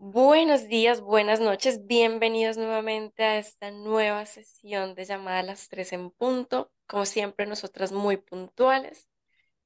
[0.00, 5.92] Buenos días, buenas noches, bienvenidos nuevamente a esta nueva sesión de llamada a las 3
[5.92, 6.72] en punto.
[6.86, 9.08] Como siempre, nosotras muy puntuales.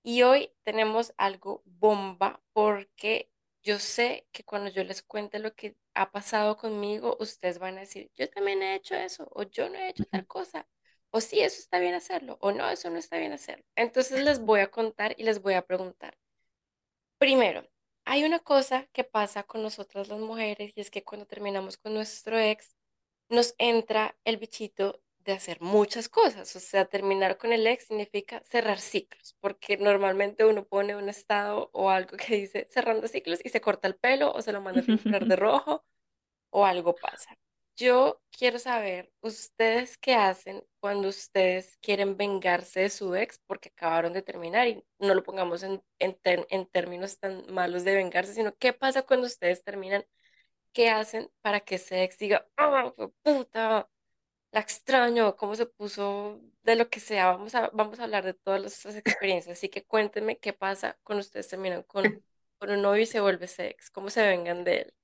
[0.03, 3.31] Y hoy tenemos algo bomba porque
[3.63, 7.81] yo sé que cuando yo les cuente lo que ha pasado conmigo, ustedes van a
[7.81, 10.67] decir, yo también he hecho eso, o yo no he hecho tal cosa,
[11.11, 13.65] o sí, eso está bien hacerlo, o no, eso no está bien hacerlo.
[13.77, 16.17] Entonces les voy a contar y les voy a preguntar.
[17.19, 17.67] Primero,
[18.05, 21.95] hay una cosa que pasa con nosotras las mujeres y es que cuando terminamos con
[21.95, 22.77] nuestro ex,
[23.29, 26.55] nos entra el bichito de hacer muchas cosas.
[26.57, 31.71] O sea, terminar con el ex significa cerrar ciclos, porque normalmente uno pone un estado
[31.73, 34.81] o algo que dice cerrando ciclos y se corta el pelo o se lo manda
[34.83, 35.85] a pintar de rojo
[36.51, 37.37] o algo pasa.
[37.77, 44.13] Yo quiero saber, ¿ustedes qué hacen cuando ustedes quieren vengarse de su ex porque acabaron
[44.13, 44.69] de terminar?
[44.69, 49.27] Y no lo pongamos en, en, términos tan malos de vengarse, sino qué pasa cuando
[49.27, 50.05] ustedes terminan,
[50.73, 53.89] qué hacen para que ese ex diga, ¡ah, puta!
[54.53, 57.33] La extraño, cómo se puso, de lo que sea.
[57.33, 59.59] Vamos a, vamos a hablar de todas las experiencias.
[59.59, 62.25] Así que cuéntenme qué pasa cuando ustedes terminan con,
[62.59, 64.95] con un novio y se vuelve ese ex, cómo se vengan de él.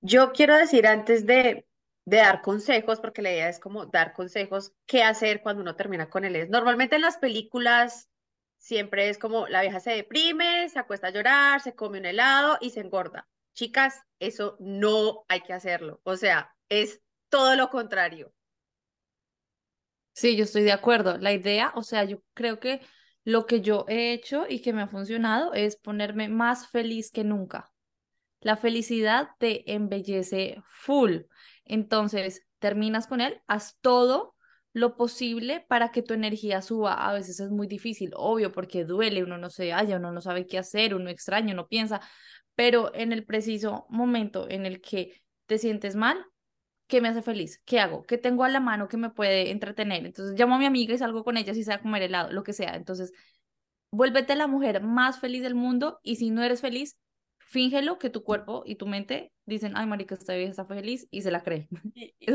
[0.00, 1.66] Yo quiero decir antes de,
[2.06, 6.24] dar consejos, porque la idea es como dar consejos, qué hacer cuando uno termina con
[6.24, 6.48] él.
[6.48, 8.08] Normalmente en las películas
[8.58, 12.58] siempre es como la vieja se deprime, se acuesta a llorar, se come un helado
[12.60, 13.28] y se engorda.
[13.54, 16.00] Chicas, eso no hay que hacerlo.
[16.04, 18.32] O sea, es todo lo contrario.
[20.12, 21.18] Sí, yo estoy de acuerdo.
[21.18, 22.80] La idea, o sea, yo creo que
[23.24, 27.24] lo que yo he hecho y que me ha funcionado es ponerme más feliz que
[27.24, 27.72] nunca.
[28.46, 31.22] La felicidad te embellece full.
[31.64, 34.36] Entonces, terminas con él, haz todo
[34.72, 37.08] lo posible para que tu energía suba.
[37.08, 40.46] A veces es muy difícil, obvio, porque duele, uno no se halla, uno no sabe
[40.46, 42.00] qué hacer, uno extraña, uno piensa,
[42.54, 46.24] pero en el preciso momento en el que te sientes mal,
[46.86, 47.60] ¿qué me hace feliz?
[47.64, 48.04] ¿Qué hago?
[48.04, 50.06] ¿Qué tengo a la mano que me puede entretener?
[50.06, 52.44] Entonces llamo a mi amiga y salgo con ella si sea a comer helado, lo
[52.44, 52.76] que sea.
[52.76, 53.12] Entonces,
[53.90, 56.96] vuélvete la mujer más feliz del mundo y si no eres feliz,
[57.46, 61.22] fíngelo que tu cuerpo y tu mente dicen, ay, marica, esta vieja está feliz y
[61.22, 61.68] se la cree.
[61.94, 62.30] Y,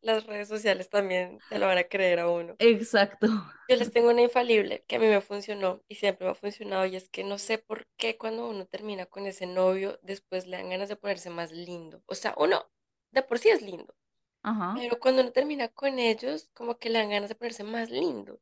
[0.00, 2.56] Las redes sociales también te lo van a creer a uno.
[2.58, 3.26] Exacto.
[3.68, 6.84] Yo les tengo una infalible que a mí me funcionó y siempre me ha funcionado
[6.86, 10.56] y es que no sé por qué cuando uno termina con ese novio, después le
[10.56, 12.02] dan ganas de ponerse más lindo.
[12.06, 12.66] O sea, uno
[13.12, 13.94] de por sí es lindo.
[14.42, 14.74] Ajá.
[14.76, 18.40] Pero cuando uno termina con ellos, como que le dan ganas de ponerse más lindo.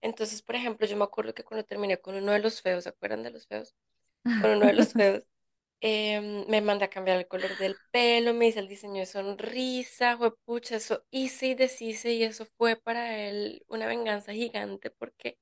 [0.00, 2.90] Entonces, por ejemplo, yo me acuerdo que cuando terminé con uno de los feos, ¿se
[2.90, 3.74] acuerdan de los feos?
[4.38, 5.24] Con uno de los feos,
[5.80, 10.16] em, me manda a cambiar el color del pelo, me dice el diseño de sonrisa,
[10.18, 15.38] fue pucha, eso hice y deshice y eso fue para él una venganza gigante porque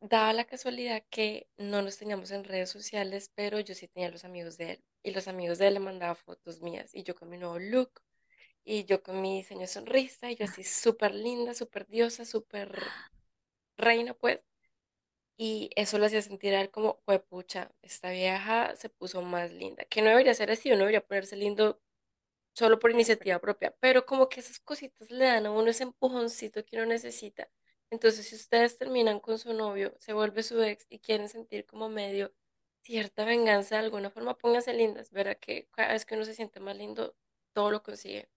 [0.00, 4.24] daba la casualidad que no nos teníamos en redes sociales, pero yo sí tenía los
[4.24, 7.28] amigos de él y los amigos de él le mandaban fotos mías y yo con
[7.30, 8.00] mi nuevo look
[8.64, 12.94] y yo con mi diseño de sonrisa y yo así súper linda, súper diosa, súper
[13.78, 14.40] reina pues.
[15.36, 19.84] Y eso lo hacía sentir a él como, pucha, esta vieja se puso más linda.
[19.86, 21.80] Que no debería ser así, uno debería ponerse lindo
[22.54, 26.64] solo por iniciativa propia, pero como que esas cositas le dan a uno ese empujoncito
[26.64, 27.50] que uno necesita.
[27.90, 31.88] Entonces, si ustedes terminan con su novio, se vuelve su ex y quieren sentir como
[31.88, 32.32] medio
[32.80, 35.10] cierta venganza de alguna forma, pónganse lindas.
[35.10, 37.16] Verá que cada vez que uno se siente más lindo,
[37.52, 38.28] todo lo consigue.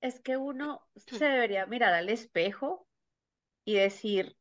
[0.00, 2.86] Es que uno se debería mirar al espejo
[3.64, 4.36] y decir,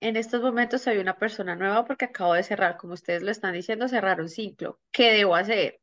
[0.00, 3.54] en estos momentos soy una persona nueva porque acabo de cerrar, como ustedes lo están
[3.54, 4.80] diciendo, cerrar un ciclo.
[4.92, 5.80] ¿Qué debo hacer?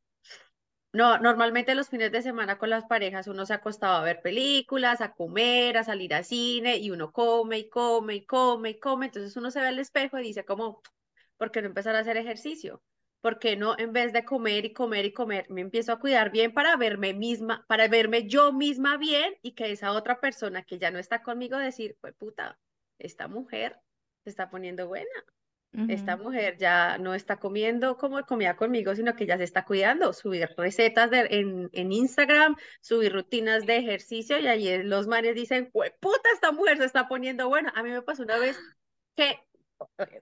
[0.94, 5.02] No, normalmente los fines de semana con las parejas uno se acostaba a ver películas,
[5.02, 9.08] a comer, a salir a cine y uno come y come y come y come.
[9.08, 10.82] Entonces uno se ve al espejo y dice como,
[11.38, 12.84] ¿por qué no empezar a hacer ejercicio?
[13.22, 16.32] ¿Por qué no en vez de comer y comer y comer, me empiezo a cuidar
[16.32, 20.78] bien para verme misma, para verme yo misma bien y que esa otra persona que
[20.78, 22.60] ya no está conmigo decir, pues puta,
[23.00, 23.80] esta mujer
[24.24, 25.10] se está poniendo buena.
[25.90, 30.14] Esta mujer ya no está comiendo como comía conmigo, sino que ya se está cuidando,
[30.14, 35.72] subir recetas de, en, en, Instagram, subir rutinas de ejercicio y allí los manes dicen,
[35.72, 37.74] puta, esta mujer se está poniendo buena.
[37.76, 38.56] A mí me pasó una vez
[39.16, 39.40] que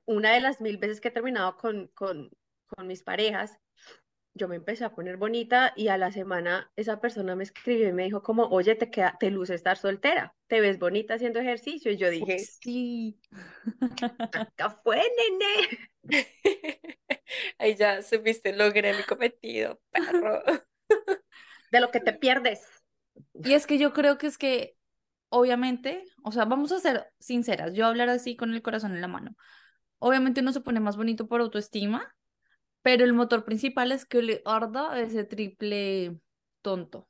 [0.06, 2.32] una de las mil veces que he terminado con, con,
[2.68, 3.60] con mis parejas,
[4.34, 7.94] yo me empecé a poner bonita y a la semana esa persona me escribió y
[7.94, 11.92] me dijo como, oye, te queda, te luce estar soltera, te ves bonita haciendo ejercicio.
[11.92, 13.20] Y yo dije, Sí.
[14.34, 15.90] acá fue, nene.
[17.58, 20.42] Ahí ya supiste, logré mi cometido, perro.
[21.72, 22.66] De lo que te pierdes.
[23.34, 24.78] Y es que yo creo que es que,
[25.30, 29.08] obviamente, o sea, vamos a ser sinceras, yo hablar así con el corazón en la
[29.08, 29.36] mano.
[30.00, 32.14] Obviamente uno se pone más bonito por autoestima,
[32.82, 36.20] pero el motor principal es que le arda ese triple
[36.62, 37.08] tonto.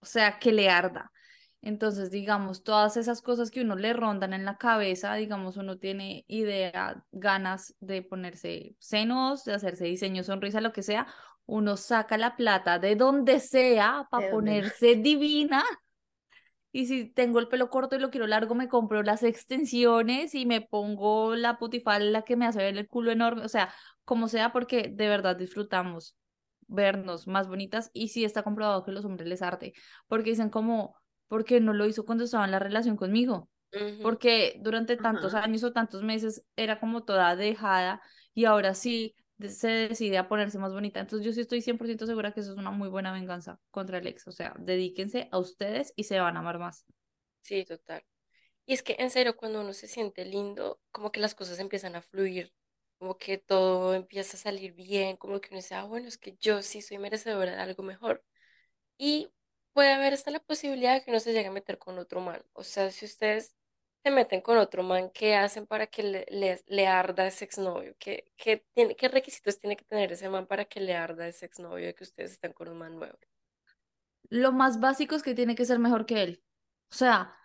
[0.00, 1.12] O sea, que le arda.
[1.60, 6.24] Entonces, digamos, todas esas cosas que uno le rondan en la cabeza, digamos, uno tiene
[6.28, 11.08] idea, ganas de ponerse senos, de hacerse diseño, sonrisa, lo que sea,
[11.46, 15.64] uno saca la plata de donde sea para ponerse divina.
[16.70, 20.46] Y si tengo el pelo corto y lo quiero largo, me compro las extensiones y
[20.46, 23.44] me pongo la putifalda que me hace ver el culo enorme.
[23.44, 23.72] O sea,
[24.04, 26.16] como sea, porque de verdad disfrutamos
[26.66, 29.72] vernos más bonitas y sí está comprobado que los hombres les arte,
[30.06, 33.48] porque dicen como, ¿por qué no lo hizo cuando estaba en la relación conmigo?
[34.00, 38.00] Porque durante tantos años o tantos meses era como toda dejada
[38.34, 41.00] y ahora sí se decide a ponerse más bonita.
[41.00, 44.06] Entonces yo sí estoy 100% segura que eso es una muy buena venganza contra el
[44.06, 44.26] ex.
[44.28, 46.86] O sea, dedíquense a ustedes y se van a amar más.
[47.42, 48.04] Sí, total.
[48.66, 51.96] Y es que en serio, cuando uno se siente lindo, como que las cosas empiezan
[51.96, 52.52] a fluir,
[52.98, 56.36] como que todo empieza a salir bien, como que uno dice, ah, bueno, es que
[56.40, 58.24] yo sí soy merecedora de algo mejor.
[58.98, 59.30] Y
[59.74, 62.42] puede haber hasta la posibilidad de que uno se llegue a meter con otro man.
[62.54, 63.56] O sea, si ustedes
[64.08, 67.94] se meten con otro man, ¿qué hacen para que le, le, arda ese exnovio?
[67.98, 71.44] ¿Qué, qué, tiene, qué requisitos tiene que tener ese man para que le arda ese
[71.44, 73.18] exnovio de que ustedes están con un man nuevo?
[74.30, 76.42] Lo más básico es que tiene que ser mejor que él.
[76.90, 77.36] O sea,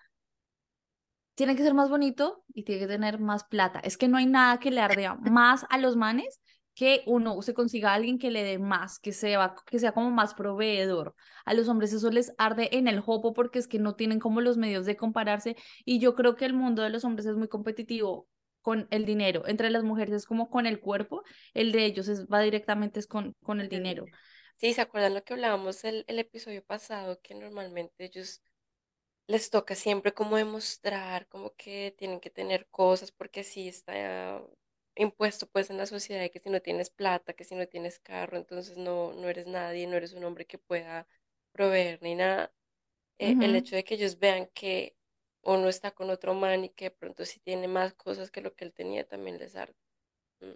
[1.35, 3.79] tiene que ser más bonito y tiene que tener más plata.
[3.79, 6.39] Es que no hay nada que le ardea más a los manes
[6.75, 10.09] que uno se consiga a alguien que le dé más, que sea, que sea como
[10.11, 11.15] más proveedor.
[11.45, 14.41] A los hombres eso les arde en el jopo porque es que no tienen como
[14.41, 15.55] los medios de compararse
[15.85, 18.27] y yo creo que el mundo de los hombres es muy competitivo
[18.61, 19.43] con el dinero.
[19.47, 21.23] Entre las mujeres es como con el cuerpo,
[21.53, 24.05] el de ellos es, va directamente es con, con el dinero.
[24.57, 27.19] Sí, ¿se acuerdan lo que hablábamos el, el episodio pasado?
[27.21, 28.41] Que normalmente ellos
[29.27, 34.41] les toca siempre como demostrar, como que tienen que tener cosas, porque sí está
[34.95, 38.37] impuesto pues en la sociedad que si no tienes plata, que si no tienes carro,
[38.37, 41.07] entonces no, no eres nadie, no eres un hombre que pueda
[41.51, 42.51] proveer ni nada.
[43.19, 44.97] Eh, el hecho de que ellos vean que
[45.43, 48.55] uno está con otro man y que de pronto sí tiene más cosas que lo
[48.55, 49.75] que él tenía, también les arde.
[50.41, 50.51] Mm,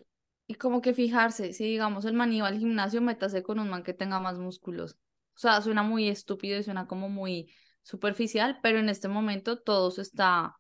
[0.48, 3.84] Y como que fijarse, si digamos el man iba al gimnasio, métase con un man
[3.84, 4.94] que tenga más músculos.
[5.36, 7.52] O sea, suena muy estúpido y suena como muy
[7.84, 10.56] superficial, pero en este momento todo se está,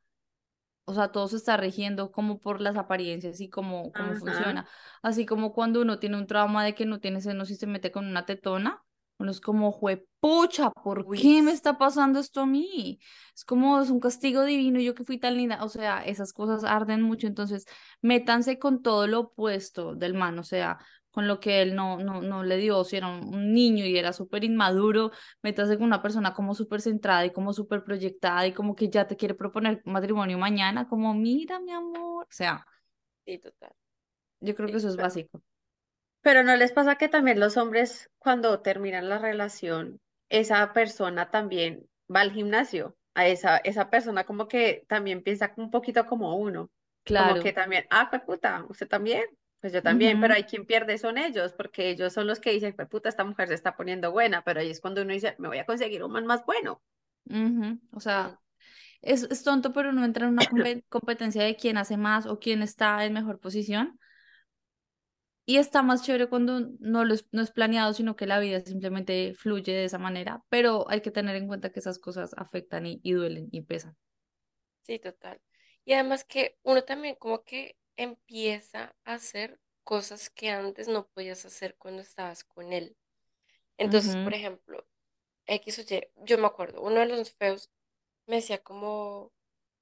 [0.89, 4.66] o sea, todo se está rigiendo como por las apariencias y cómo, cómo funciona.
[5.01, 7.92] Así como cuando uno tiene un trauma de que no tiene senos y se mete
[7.92, 8.81] con una tetona,
[9.19, 13.00] uno es como, juepucha, ¿por Uy, qué me está pasando esto a mí?
[13.36, 15.62] Es como, es un castigo divino, yo que fui tan linda.
[15.62, 17.66] O sea, esas cosas arden mucho, entonces
[18.01, 20.78] métanse con todo lo opuesto del man, o sea,
[21.17, 24.13] con lo que él no, no, no le dio, si era un, niño y era
[24.13, 25.09] súper inmaduro,
[25.41, 29.07] métase con una persona como súper centrada y como súper proyectada y como que ya
[29.07, 32.63] te quiere proponer matrimonio mañana, como mira, mi amor, o sea,
[33.25, 33.71] sí, total.
[34.41, 34.77] yo creo que Sí.
[34.77, 35.41] eso es básico.
[36.21, 41.89] Pero ¿no les pasa que también los hombres, cuando terminan la relación, esa persona también
[42.15, 42.95] va al gimnasio?
[43.15, 46.69] A esa, esa persona como que también piensa un poquito como uno.
[47.07, 47.53] Como que Claro.
[47.55, 49.24] también, ah, pues puta, ¿usted también?
[49.67, 52.51] Pues yo también, pero Ujú, hay quien pierde son ellos, porque ellos son los que
[52.51, 55.36] dicen, pues puta, esta mujer se está poniendo buena, pero ahí es cuando uno dice,
[55.39, 56.81] me voy a conseguir un man más bueno.
[57.29, 58.39] ujú, O Mm, sea,
[59.01, 62.39] es, es tonto, pero no entra en una compe- competencia de quién hace más o
[62.39, 64.00] quién está en mejor posición.
[65.47, 68.59] Y está más chévere cuando no, lo es, no es planeado, sino que la vida
[68.62, 70.43] simplemente fluye de esa manera.
[70.50, 73.95] Pero hay que tener en cuenta que esas cosas afectan y, y duelen y pesan.
[74.83, 75.41] sí, total.
[75.86, 81.46] Y además que uno también como que empieza a hacer cosas que antes no podías
[81.46, 82.98] hacer cuando estabas con él.
[83.77, 84.88] Entonces, por ejemplo,
[85.48, 87.72] X o Y, yo me acuerdo, uno de los feos
[88.27, 89.34] me decía como,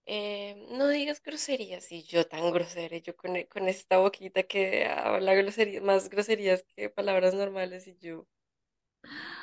[0.08, 4.86] eh, no digas groserías, y yo tan grosera, yo con, e- con esta boquita que
[4.88, 8.28] habla groserías, más groserías que palabras normales, y yo,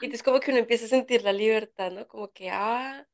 [0.01, 2.07] y entonces como que uno empieza a sentir la libertad, ¿no?
[2.09, 3.07] Como que, ah,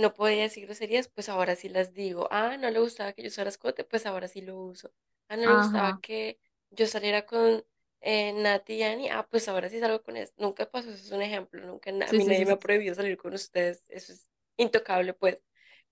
[0.00, 3.28] no podía decir groserías, pues ahora sí las digo, ah, no le gustaba que yo
[3.28, 4.92] usara escote, pues ahora sí lo uso,
[5.28, 6.00] ah, no le gustaba Ajá.
[6.00, 6.38] que
[6.70, 7.64] yo saliera con
[8.00, 11.12] eh, Nati y Ani, ah, pues ahora sí salgo con él, nunca pasó, eso es
[11.12, 12.54] un ejemplo, nunca, na- a Sí, mí sí, nadie sí, me sí.
[12.54, 15.42] ha prohibido salir con ustedes, eso es intocable, pues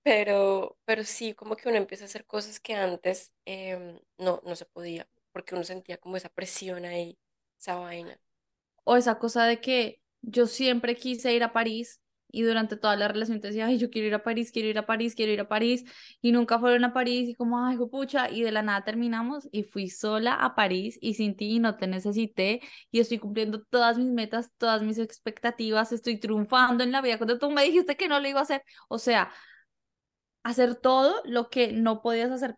[0.03, 4.57] pero, pero sí, como que uno empieza a hacer cosas que antes em, no, no
[4.57, 7.19] se podía, porque uno sentía como esa presión ahí,
[7.59, 8.21] esa vaina.
[8.85, 13.09] O esa cosa de que yo siempre quise ir a París y durante toda la
[13.09, 15.41] relación te decía, ay, yo quiero ir a París, quiero ir a París, quiero ir
[15.41, 15.85] a París,
[16.21, 19.63] y nunca fueron a París, y como, ay, pucha, y de la nada terminamos, y
[19.65, 24.09] fui sola a París, y sin ti no te necesité, y estoy cumpliendo todas mis
[24.13, 28.21] metas, todas mis expectativas, estoy triunfando en la vida, cuando tú me dijiste que no
[28.21, 29.31] lo iba a hacer, o sea,
[30.43, 32.57] hacer todo lo que no podías hacer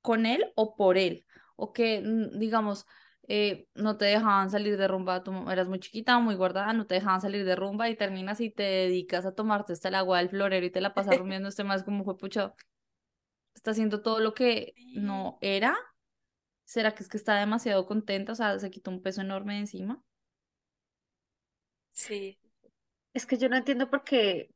[0.00, 1.24] con él o por él,
[1.56, 2.86] o que, mm, digamos,
[3.34, 6.96] eh, no te dejaban salir de rumba, tú eras muy chiquita, muy guardada, no te
[6.96, 10.28] dejaban salir de rumba y terminas y te dedicas a tomarte hasta el agua del
[10.28, 12.54] florero y te la pasas rumiando este más como fue pucho.
[13.54, 15.74] Está haciendo todo lo que no era.
[16.66, 18.32] ¿Será que es que está demasiado contenta?
[18.32, 20.02] O sea, se quitó un peso enorme de encima.
[21.92, 22.38] Sí.
[23.14, 24.50] Es que yo no entiendo por qué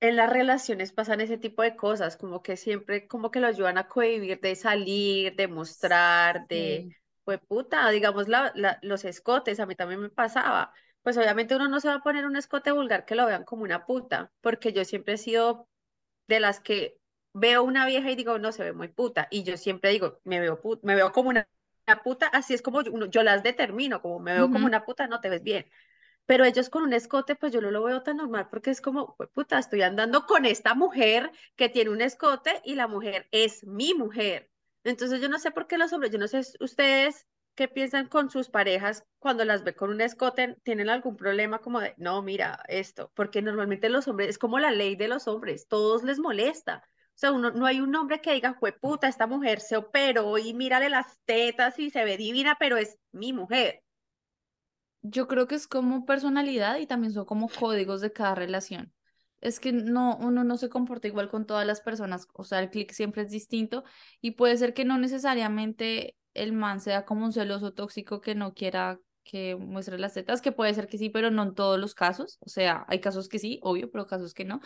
[0.00, 3.78] en las relaciones pasan ese tipo de cosas, como que siempre como que lo ayudan
[3.78, 6.96] a cohibir de salir, de mostrar, de, Sí.
[7.28, 10.72] Pues puta, digamos la, la- los escotes, a mí también me pasaba.
[11.02, 13.64] Pues obviamente uno no se va a poner un escote vulgar que lo vean como
[13.64, 15.68] una puta, porque yo siempre he sido
[16.28, 16.98] de las que
[17.34, 20.40] veo una vieja y digo, no, se ve muy puta, y yo siempre digo, me
[20.40, 21.48] veo, me veo como una,
[21.86, 24.84] una puta, así es como yo, uno- yo las determino, como me veo como una
[24.84, 25.66] puta, no te ves bien.
[26.26, 29.08] Pero ellos con un escote, pues yo no lo veo tan normal porque es como,
[29.18, 33.64] "Jue puta, estoy andando con esta mujer que tiene un escote y la mujer es
[33.66, 34.50] mi mujer.
[34.88, 38.30] Entonces yo no sé por qué los hombres, yo no sé ustedes qué piensan con
[38.30, 42.62] sus parejas cuando las ve con un escote, tienen algún problema como de, no, mira
[42.68, 46.84] esto, porque normalmente los hombres, es como la ley de los hombres, todos les molesta.
[46.86, 50.54] O sea, uno, no hay un hombre que diga, puta, esta mujer se operó y
[50.54, 53.82] mírale las tetas y se ve divina, pero es mi mujer.
[55.02, 58.94] Yo creo que es como personalidad y también son como códigos de cada relación.
[59.40, 62.70] Es que no, uno no se comporta igual con todas las personas, o sea, el
[62.70, 63.84] clic siempre es distinto
[64.20, 68.54] y puede ser que no necesariamente el man sea como un celoso tóxico que no
[68.54, 71.94] quiera que muestre las tetas, que puede ser que sí, pero no en todos los
[71.94, 74.60] casos, o sea, hay casos que sí, obvio, pero casos que no,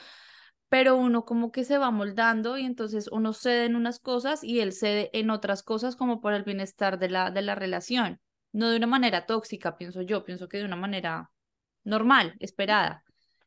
[0.68, 4.60] pero uno como que se va moldando y entonces uno cede en unas cosas y
[4.60, 8.20] él cede en otras cosas como por el bienestar de la, de la relación,
[8.52, 11.30] no de una manera tóxica, pienso yo, pienso que de una manera
[11.84, 13.04] normal, esperada.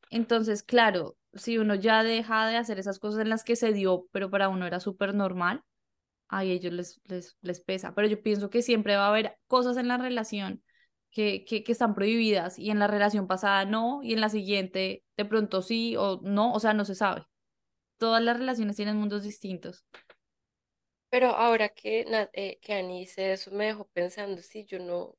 [0.09, 4.07] Entonces, claro, si uno ya deja de hacer esas cosas en las que se dio,
[4.11, 5.63] pero para uno era súper normal,
[6.27, 7.93] a ellos les, les, les pesa.
[7.95, 10.63] Pero yo pienso que siempre va a haber cosas en la relación
[11.11, 15.03] que, que, que están prohibidas y en la relación pasada no, y en la siguiente
[15.17, 17.25] de pronto sí o no, o sea, no se sabe.
[17.97, 19.85] Todas las relaciones tienen mundos distintos.
[21.09, 25.15] Pero ahora que, eh, que Ani dice eso, me dejó pensando, sí, yo no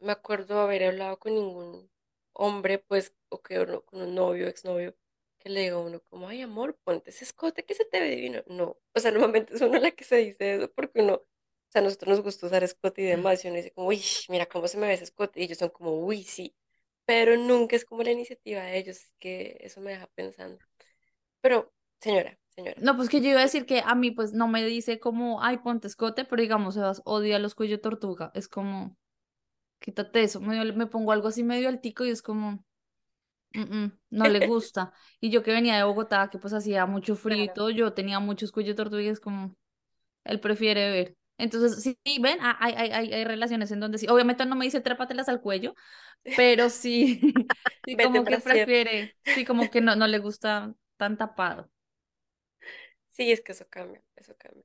[0.00, 1.90] me acuerdo haber hablado con ningún
[2.34, 4.96] hombre, pues, o que uno- con un novio, exnovio,
[5.38, 8.10] que le diga a uno como, ay, amor, ponte ese escote que se te ve
[8.10, 8.42] divino.
[8.46, 11.26] No, o sea, normalmente es uno la que se dice eso porque uno, o
[11.70, 14.46] sea, a nosotros nos gusta usar escote y demás, y uno dice como, uy, mira
[14.46, 16.54] cómo se me ve ese escote, y ellos son como, uy, sí,
[17.04, 20.58] pero nunca es como la iniciativa de ellos, que eso me deja pensando.
[21.40, 22.80] Pero, señora, señora.
[22.80, 25.42] No, pues que yo iba a decir que a mí pues no me dice como,
[25.42, 28.30] ay, ponte escote, pero digamos, Sebas odia los cuello tortuga.
[28.34, 28.96] Es como,
[29.82, 30.40] quítate eso.
[30.42, 32.64] Me, me pongo algo así medio altico y es como,
[33.54, 34.92] "Mm, mm, no le gusta.
[35.20, 38.20] Y yo que venía de Bogotá, que pues hacía mucho frío y todo, yo tenía
[38.20, 39.56] muchos cuello tortuga y es como,
[40.24, 41.16] él prefiere ver.
[41.38, 44.64] Entonces, sí, ven, Ah, hay, hay, hay, hay relaciones en donde sí, obviamente no me
[44.66, 45.74] dice trápatelas al cuello,
[46.34, 47.20] pero sí,
[47.86, 51.70] sí como que prefiere, sí como que no, no le gusta tan tapado.
[53.10, 54.64] Sí, es que eso cambia, eso cambia.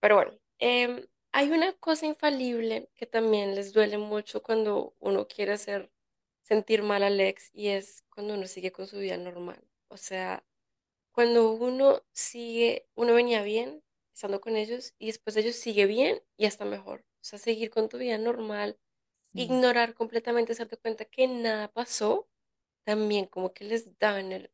[0.00, 5.52] Pero bueno, em, hay una cosa infalible que también les duele mucho cuando uno quiere
[5.52, 5.92] hacer
[6.42, 9.62] sentir mal al ex y es cuando uno sigue con su vida normal.
[9.88, 10.44] O sea,
[11.12, 13.82] cuando uno sigue, uno venía bien
[14.14, 17.02] estando con ellos y después ellos sigue bien y hasta mejor.
[17.22, 18.78] O sea, seguir con tu vida normal,
[19.32, 19.40] Sí.
[19.40, 22.28] ignorar completamente, darte cuenta que nada pasó,
[22.84, 24.52] también como que les da en el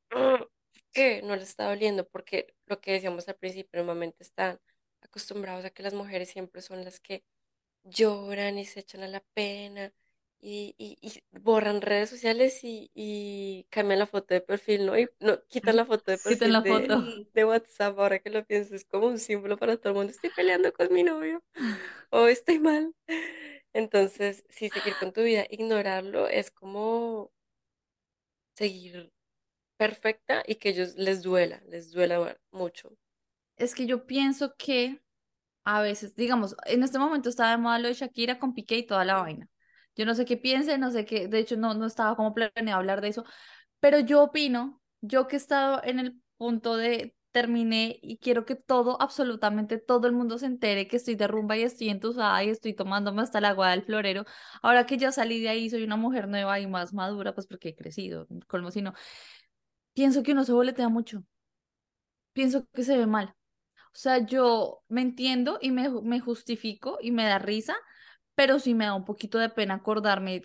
[0.93, 4.61] que no les está doliendo, porque lo que decíamos al principio, normalmente están
[5.03, 7.25] acostumbrados a que las mujeres siempre son las que
[7.85, 9.93] lloran y se echan a la pena
[10.41, 14.99] y, y, y borran redes sociales y, y cambian la foto de perfil, ¿no?
[14.99, 17.03] Y no, quitan la foto de perfil la de, foto.
[17.35, 20.31] De WhatsApp, ahora que lo pienso, es como un símbolo para todo el mundo, estoy
[20.31, 21.43] peleando con mi novio
[22.11, 22.95] o estoy mal.
[23.73, 27.33] Entonces, sí, seguir con tu vida, ignorarlo es como
[28.55, 29.13] seguir
[29.77, 32.97] perfecta y que ellos les duela, les duela mucho.
[33.57, 35.01] Es que yo pienso que
[35.65, 38.87] a veces, digamos, en este momento estaba de moda lo de Shakira con Piqué y
[38.87, 39.49] toda la vaina.
[39.97, 42.79] Yo no sé qué piense, no sé qué, de hecho no, no estaba como planeado
[42.81, 43.25] hablar de eso,
[43.81, 48.57] pero yo opino, yo que he estado en el punto de terminé y quiero que
[48.57, 52.51] todo, absolutamente todo el mundo se entere que estoy de rumba y estoy entusada y
[52.51, 54.25] estoy tomándome hasta el agua del florero.
[54.63, 57.71] Ahora que ya salí de ahí, soy una mujer nueva y más madura, pues porque
[57.71, 58.95] he crecido, colmo si no.
[59.95, 61.25] Pienso que uno se boletea mucho.
[62.35, 63.35] Pienso que se ve mal.
[63.97, 67.75] O sea, yo me entiendo y me, me justifico y me da risa,
[68.35, 70.43] pero sí me da un poquito de pena acordarme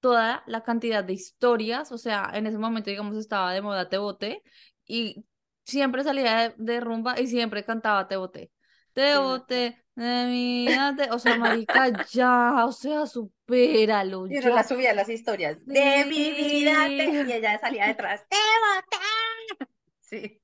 [0.00, 3.98] toda la cantidad de historias, o sea, en ese momento, digamos, estaba de moda Te
[3.98, 4.42] Boté
[4.86, 5.26] y
[5.66, 8.50] siempre salía de, rumba y siempre cantaba Te Boté.
[8.94, 11.10] Te Boté, de mi vida, te...
[11.10, 14.48] o sea, marica, ya, o sea, supéralo, Y ya.
[14.48, 18.22] la subía las historias de mi vida te- y ella salía detrás.
[18.30, 19.68] ¡Te boté!
[20.00, 20.40] Sí.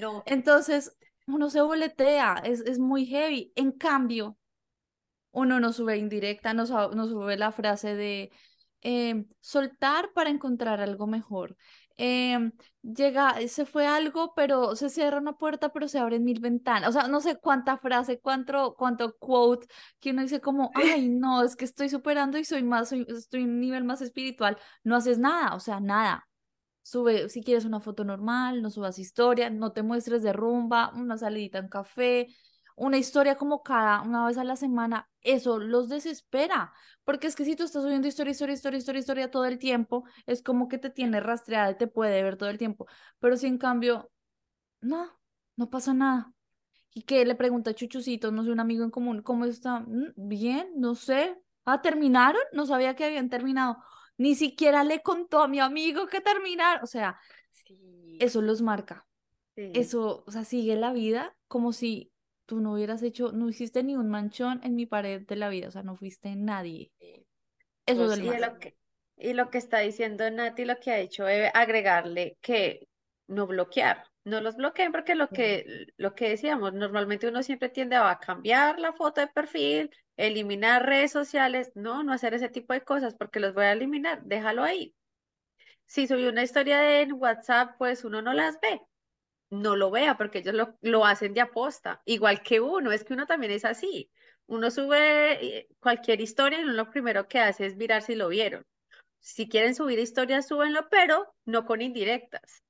[0.00, 0.24] No.
[0.26, 3.52] Entonces, uno se boletea, es, es muy heavy.
[3.56, 4.36] En cambio,
[5.32, 8.32] uno no sube indirecta, no, sube la frase de
[8.82, 11.56] em, soltar para encontrar algo mejor.
[11.96, 12.52] Em,
[12.82, 16.88] llega, se fue algo, pero se cierra una puerta, pero se abren mil ventanas.
[16.88, 19.66] O sea, no sé cuánta frase, cuánto, cuánto quote
[20.00, 23.42] que uno dice como, ay, no, es que estoy superando y soy más, soy, estoy
[23.42, 24.58] en un nivel más espiritual.
[24.82, 26.26] No haces nada, o sea, nada.
[26.84, 31.18] Sube, si quieres una foto normal, no subas historia, no te muestres de rumba, una
[31.18, 32.28] salidita en café,
[32.76, 36.72] una historia como cada una vez a la semana, eso los desespera,
[37.04, 40.04] porque es que si tú estás subiendo historia, historia, historia, historia, historia todo el tiempo,
[40.26, 42.86] es como que te tiene rastreada y te puede ver todo el tiempo,
[43.18, 44.10] pero si en cambio,
[44.80, 45.10] no,
[45.56, 46.32] no pasa nada.
[46.94, 49.80] Y que le pregunta a Chuchucito, no sé, un amigo en común, ¿cómo está?
[49.80, 51.38] "Mm, Bien, no sé.
[51.66, 52.42] Ah, ¿terminaron?
[52.52, 53.78] No sabía que habían terminado.
[54.18, 56.82] Ni siquiera le contó a mi amigo que terminaron.
[56.84, 57.18] O sea,
[57.52, 58.16] Sí.
[58.20, 59.06] eso los marca.
[59.56, 59.70] Sí.
[59.74, 62.12] Eso, o sea, sigue la vida como si
[62.46, 65.68] tú no hubieras hecho, no hiciste ni un manchón en mi pared de la vida.
[65.68, 66.92] O sea, no fuiste nadie.
[67.86, 68.46] Eso Y marca.
[68.52, 68.76] lo que,
[69.16, 72.88] y lo que está diciendo Nati, lo que ha hecho es agregarle que
[73.26, 74.04] no bloquear.
[74.24, 78.78] No los bloqueen porque lo que, lo que decíamos, normalmente uno siempre tiende a cambiar
[78.80, 83.40] la foto de perfil, eliminar redes sociales, no, no hacer ese tipo de cosas porque
[83.40, 84.94] los voy a eliminar, déjalo ahí.
[85.86, 88.80] Si subí una historia en WhatsApp, pues uno no las ve,
[89.50, 93.14] no lo vea porque ellos lo, lo hacen de aposta, igual que uno, es que
[93.14, 94.10] uno también es así.
[94.46, 98.28] Uno sube eh, cualquier historia y uno lo primero que hace es mirar si lo
[98.28, 98.66] vieron.
[99.20, 102.62] Si quieren subir historias, súbenlo, pero no con indirectas.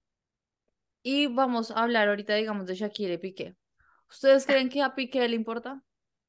[1.03, 3.57] Y vamos a hablar ahorita, digamos, de Shakira y Piqué.
[4.09, 5.83] ¿Ustedes creen que a Piqué le importa?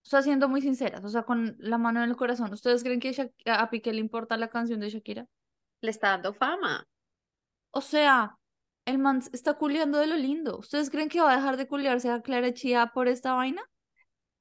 [0.06, 3.00] O sea, siendo muy sinceras, o sea, con la mano en el corazón, ¿ustedes creen
[3.00, 5.26] que Shak- a Piqué le importa la canción de Shakira?
[5.82, 6.88] Le está dando fama.
[7.72, 8.38] O sea,
[8.86, 10.60] el man está culiando de lo lindo.
[10.60, 13.64] ¿Ustedes creen que va a dejar de culiarse a Clara Chía por esta vaina?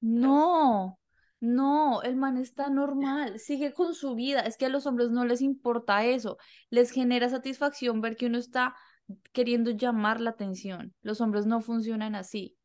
[0.00, 0.98] No,
[1.40, 4.40] no, el man está normal, sigue con su vida.
[4.40, 6.36] Es que a los hombres no les importa eso.
[6.68, 8.74] Les genera satisfacción ver que uno está
[9.32, 10.94] queriendo llamar la atención.
[11.02, 12.56] Los hombres no funcionan así.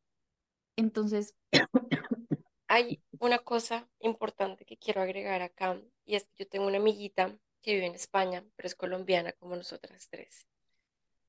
[0.76, 1.34] Entonces,
[2.72, 7.36] Hay una cosa importante que quiero agregar acá, y es que yo tengo una amiguita
[7.62, 10.46] que vive en España, pero es colombiana como nosotras tres.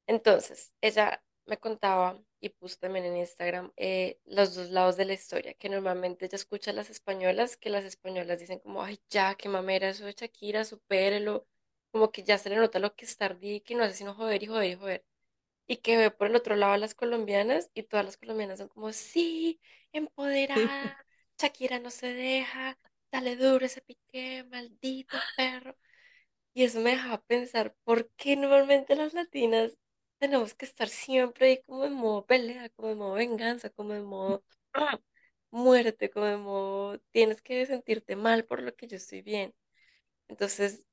[0.07, 5.13] Entonces, ella me contaba y puso también en Instagram eh, los dos lados de la
[5.13, 9.35] historia, que normalmente ella escucha a las españolas, que las españolas dicen como, ay, ya,
[9.35, 11.47] qué mamera eso de Shakira, supérelo,
[11.91, 14.13] como que ya se le nota lo que está ardida y que no hace sino
[14.13, 15.05] joder y joder y joder.
[15.67, 18.67] Y que ve por el otro lado a las colombianas y todas las colombianas son
[18.69, 19.61] como, sí,
[19.93, 21.05] empoderada,
[21.41, 22.77] Shakira no se deja,
[23.11, 25.75] dale duro ese piqué, maldito perro.
[26.53, 29.77] Y eso me deja pensar, ¿por qué normalmente las latinas
[30.19, 34.05] tenemos que estar siempre ahí como en modo pelea, como en modo venganza, como en
[34.05, 34.43] modo
[35.51, 39.55] muerte, como en modo tienes que sentirte mal por lo que yo estoy bien?
[40.29, 40.85] Entonces,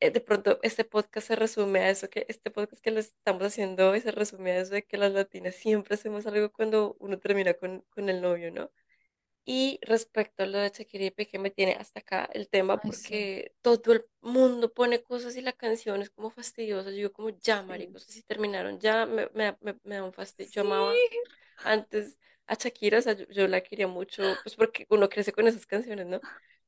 [0.00, 3.44] eh, de pronto este podcast se resume a eso, que este podcast que les estamos
[3.44, 7.18] haciendo hoy se resume a eso de que las latinas siempre hacemos algo cuando uno
[7.18, 8.70] termina con, con el novio, ¿no?
[9.44, 12.92] Y respecto a lo de Shakira y Piqué, me tiene hasta acá el tema ay,
[12.92, 13.26] sí.
[13.26, 16.90] porque todo el mundo pone cosas y la canción es como fastidiosa.
[16.90, 17.68] Yo digo como, ya, Sí.
[17.68, 20.50] maricos, si terminaron, ya me, me, me, me da un fastidio.
[20.52, 21.18] Yo amaba Sí.
[21.62, 25.48] antes a Shakira, o sea, yo, yo la quería mucho, pues porque uno crece con
[25.48, 26.22] esas canciones, ¿no?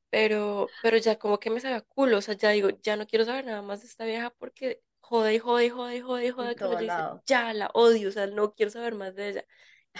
[0.09, 3.25] Pero, pero ya como que me sabía culo, o sea, ya digo, ya no quiero
[3.25, 6.31] saber nada más de esta vieja porque jode y jode y jode y jode y
[6.31, 9.45] jode, ya dice, ya la odio, o sea, no quiero saber más de ella.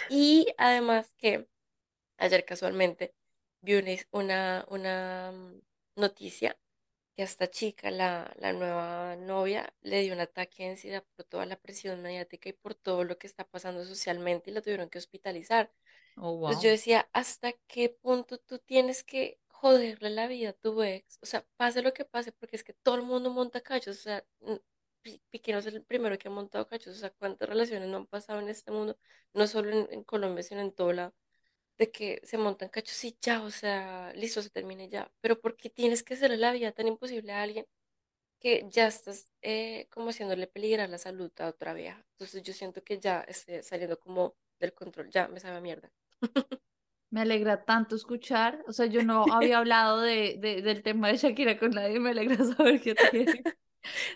[0.08, 1.48] Y además que
[2.18, 3.14] ayer casualmente
[3.60, 3.74] vi
[4.12, 5.60] una, una, mm,
[5.96, 6.56] noticia
[7.16, 11.24] que a esta chica, la, la nueva novia, le dio un ataque de ansiedad por
[11.26, 14.90] toda la presión mediática y por todo lo que está pasando socialmente y la tuvieron
[14.90, 15.72] que hospitalizar.
[16.18, 20.82] Oh, Entonces yo decía, ¿hasta qué punto tú tienes que joderle la vida a tu
[20.82, 21.18] ex?
[21.22, 23.98] O sea, pase lo que pase, porque es que todo el mundo monta callos.
[23.98, 24.54] O sea, mm,
[25.02, 27.96] Pi- Piqué no es el primero que ha montado cachos, o sea, cuántas relaciones no
[27.98, 28.98] han pasado en este mundo,
[29.34, 31.14] no solo en, en Colombia, sino en todo lado,
[31.78, 35.56] de que se montan cachos y ya, o sea, listo, se termine ya, pero ¿por
[35.56, 37.66] qué tienes que hacerle la vida tan imposible a alguien
[38.40, 42.04] que ya estás eh, como haciéndole peligrar la salud a otra vieja?
[42.12, 45.90] Entonces yo siento que ya estoy saliendo como del control, ya me sabe a mierda.
[47.10, 48.62] Me alegra tanto escuchar.
[48.68, 52.00] O sea, yo no había hablado de, de- del tema de Shakira con nadie.
[52.00, 53.46] Me alegra saber que tiene,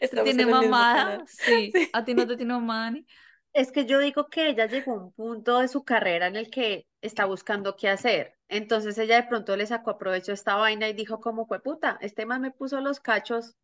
[0.01, 1.25] te tiene mamada.
[1.27, 1.91] Sí, Sí.
[1.93, 3.07] a ti no te tiene mamada ni.
[3.53, 6.51] Es que yo digo que ella llegó a un punto de su carrera en el
[6.51, 8.39] que está buscando qué hacer.
[8.49, 11.99] Entonces ella de pronto le sacó provecho a esta vaina y dijo como fue puta,
[12.01, 13.57] este man me puso los cachos,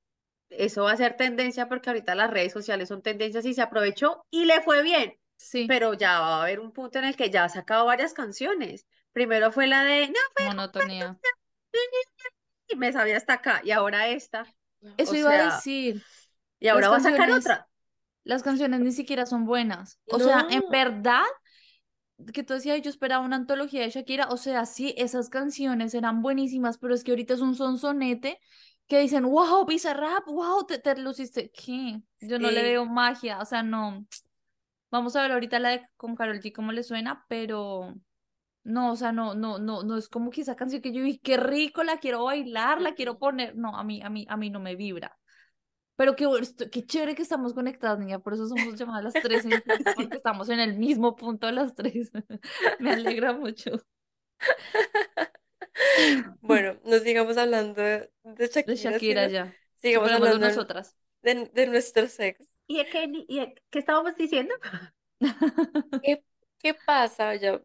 [0.51, 4.25] eso va a ser tendencia porque ahorita las redes sociales son tendencias y se aprovechó
[4.31, 5.15] y le fue bien.
[5.37, 8.15] Sí, Pero ya va a haber un punto en el que ya ha sacado varias
[8.15, 8.87] canciones.
[9.13, 11.19] Primero fue la de, no, monotonía.
[12.69, 14.47] y me sabía hasta acá y ahora esta.
[14.97, 16.03] Eso O iba a decir.
[16.59, 17.69] y ahora Las va a sacar otra.
[18.25, 19.99] las canciones ni siquiera son buenas.
[20.07, 21.25] O sea, en verdad,
[22.33, 24.29] que tú decías, yo esperaba una antología de Shakira.
[24.31, 28.41] O sea, sí, esas canciones eran buenísimas, pero es que ahorita es un sonsonete
[28.87, 31.51] que dicen, wow, Bizarrap, wow, te, te luciste.
[31.51, 32.01] ¿Qué?
[32.21, 34.07] Yo no le veo magia, o sea, no.
[34.91, 37.95] Vamos a ver ahorita la de con Karol G cómo le suena, pero
[38.63, 41.19] no, o sea, no, no, no, no es como que esa canción que yo vi,
[41.19, 43.57] qué rico, la quiero bailar, la quiero poner.
[43.57, 45.19] No, a mí, a mí, a mí no me vibra.
[45.97, 46.27] Pero qué,
[46.71, 49.63] qué chévere que estamos conectadas, niña, por eso somos llamadas las tres punto,
[49.95, 52.11] porque estamos en el mismo punto las tres.
[52.81, 53.71] Me alegra mucho.
[56.41, 59.57] Bueno, no sigamos hablando de, de De Shakira, Shakira sino ya.
[59.77, 60.97] sigamos hablando de, nosotras.
[61.23, 62.45] de, de nuestro sexo.
[62.67, 64.55] ¿Y de qué, y qué estábamos diciendo?
[66.01, 66.25] ¿Qué,
[66.59, 67.35] qué pasa?
[67.37, 67.61] Ya,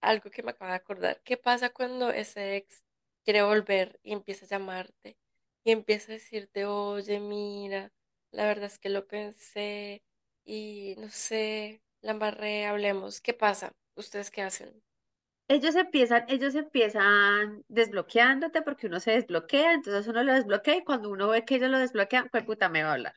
[0.00, 1.20] algo que me acabo de acordar.
[1.24, 2.84] ¿Qué pasa cuando ese ex
[3.24, 5.18] quiere volver y empieza a llamarte
[5.66, 7.90] y empieza a decirte, oye, mira,
[8.30, 10.00] la verdad es que lo pensé
[10.44, 13.20] y no sé, la embarré, hablemos.
[13.20, 13.72] ¿Qué pasa?
[13.96, 14.80] ¿Ustedes qué hacen?
[15.48, 21.10] Ellos empiezan, ellos empiezan desbloqueándote porque uno se desbloquea, entonces uno lo desbloquea y cuando
[21.10, 23.14] uno ve que ellos lo desbloquean, pues puta me va a hablar.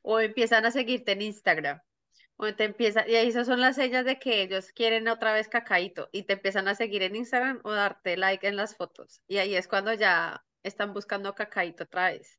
[0.00, 1.82] O empiezan a seguirte en Instagram.
[2.36, 6.08] O te empiezan, y ahí son las señas de que ellos quieren otra vez cacaíto
[6.10, 9.20] y te empiezan a seguir en Instagram o darte like en las fotos.
[9.28, 12.38] Y ahí es cuando ya están buscando cacaíto otra vez.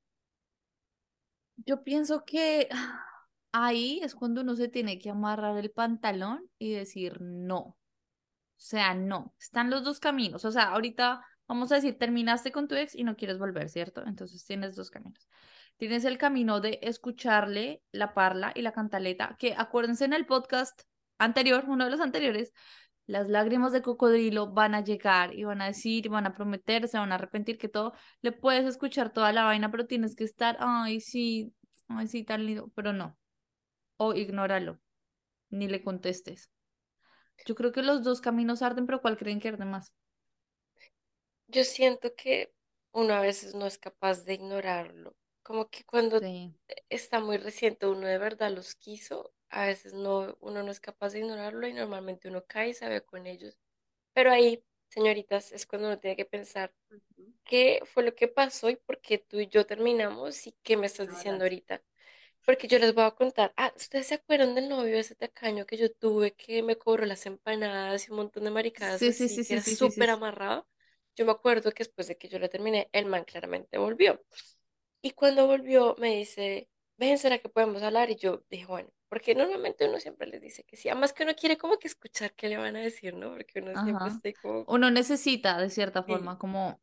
[1.58, 2.70] Yo pienso que
[3.52, 7.60] ahí es cuando uno se tiene que amarrar el pantalón y decir no.
[7.60, 7.78] O
[8.56, 9.34] sea, no.
[9.40, 10.46] Están los dos caminos.
[10.46, 14.04] O sea, ahorita vamos a decir, terminaste con tu ex y no quieres volver, ¿cierto?
[14.06, 15.28] Entonces tienes dos caminos.
[15.78, 20.84] Tienes el camino de escucharle la parla y la cantaleta, que acuérdense en el podcast
[21.18, 22.54] anterior, uno de los anteriores,
[23.12, 26.98] las lágrimas de cocodrilo van a llegar y van a decir, van a prometer, se
[26.98, 30.58] van a arrepentir que todo, le puedes escuchar toda la vaina, pero tienes que estar,
[30.60, 31.54] ay, sí,
[31.90, 33.18] ay, sí, tan lindo, pero no.
[33.98, 34.80] O ignóralo,
[35.50, 36.52] ni le contestes.
[37.46, 39.94] Yo creo que los dos caminos arden, pero ¿cuál creen que arde más?
[41.48, 42.52] Yo siento que
[42.94, 45.16] uno a veces no es capaz de ignorarlo.
[45.44, 46.54] Como que cuando Sí.
[46.90, 51.12] está muy reciente, uno de verdad los quiso, a veces no, uno no es capaz
[51.14, 53.58] de ignorarlo y normalmente uno cae y se ve con ellos.
[54.14, 56.74] Pero ahí, señoritas, es cuando uno tiene que pensar
[57.44, 60.88] qué fue lo que pasó y por qué tú y yo terminamos y qué me
[60.88, 61.84] estás diciendo ahorita.
[62.46, 65.78] Porque yo les voy a contar, ah, ¿ustedes se acuerdan del novio ese tacaño que
[65.78, 69.40] yo tuve que me cobró las empanadas y un montón de maricadas Sí, sí, así,
[69.44, 70.68] sí, que sí, era sí, súper amarrado?
[71.16, 74.22] Yo me acuerdo que después de que yo lo terminé, el man claramente volvió.
[75.02, 78.10] Y cuando volvió, me dice, ven, ¿será que podemos hablar?
[78.10, 81.36] Y yo dije, bueno, porque normalmente uno siempre les dice que sí, además que uno
[81.36, 83.32] quiere como que escuchar qué le van a decir, ¿no?
[83.32, 84.12] Porque uno siempre Ajá.
[84.12, 86.80] está ahí como, Uno necesita, de cierta sí, forma, como,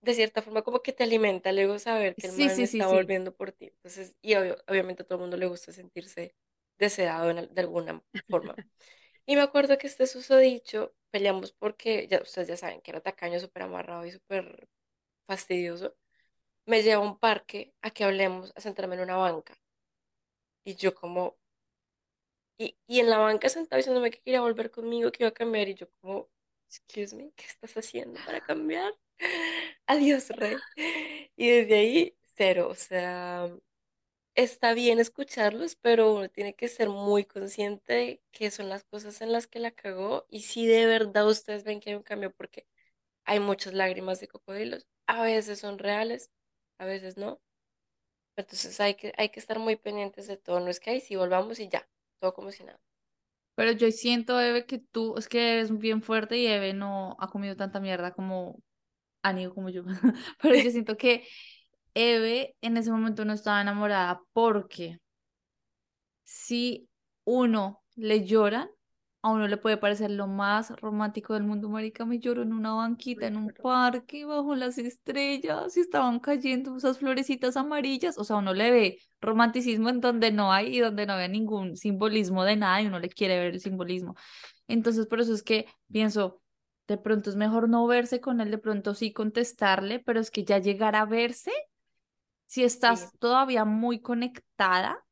[0.00, 2.66] de cierta forma como que te alimenta el ego saber que el sí, man sí,
[2.66, 3.66] sí, está volviendo por ti.
[3.66, 6.34] Entonces, y obvio- obviamente a todo el mundo le gusta sentirse
[6.78, 8.60] deseado en de alguna forma.
[9.26, 13.40] Y me acuerdo que este susodicho peleamos porque, ya ustedes ya saben que era tacaño,
[13.40, 14.68] súper amarrado y súper
[15.26, 15.96] fastidioso.
[16.66, 19.56] Me lleva a un parque a que hablemos, a sentarme en una banca.
[20.64, 21.37] Y yo como,
[22.58, 25.68] y, y en la banca sentado diciéndome que quería volver conmigo, que iba a cambiar.
[25.68, 26.28] Y yo como,
[26.68, 28.92] excuse me, ¿qué estás haciendo para cambiar?
[29.86, 30.56] Adiós, rey.
[31.36, 32.68] Y desde ahí, cero.
[32.70, 33.48] O sea,
[34.34, 39.32] está bien escucharlos, pero uno tiene que ser muy consciente qué son las cosas en
[39.32, 40.26] las que la cagó.
[40.30, 42.66] Y si de verdad ustedes ven que hay un cambio, porque
[43.24, 46.30] hay muchas lágrimas de cocodrilos, a veces son reales,
[46.78, 47.40] a veces no.
[48.36, 50.60] Entonces hay que, hay que estar muy pendientes de todo.
[50.60, 51.88] No es que ahí sí volvamos y ya,
[52.20, 52.80] todo como si nada.
[53.54, 57.16] Pero yo siento, Eve, que tú, es que Eve es bien fuerte y Eve no
[57.20, 58.60] ha comido tanta mierda como
[59.22, 59.84] Anigo como yo.
[60.42, 61.26] Pero yo siento que
[61.94, 64.98] Eve en ese momento no estaba enamorada porque
[66.24, 66.88] si
[67.24, 68.68] uno le lloran,
[69.22, 72.74] a uno le puede parecer lo más romántico del mundo, marica, me lloro en una
[72.74, 78.36] banquita, en un parque, bajo las estrellas, y estaban cayendo esas florecitas amarillas, o sea,
[78.36, 82.56] uno le ve romanticismo en donde no hay y donde no ve ningún simbolismo de
[82.56, 84.14] nada y uno le quiere ver el simbolismo.
[84.68, 86.40] Entonces, por eso es que pienso,
[86.86, 90.44] de pronto es mejor no verse con él, de pronto sí contestarle, pero es que
[90.44, 91.52] ya llegar a verse,
[92.46, 95.04] si estás todavía muy conectada,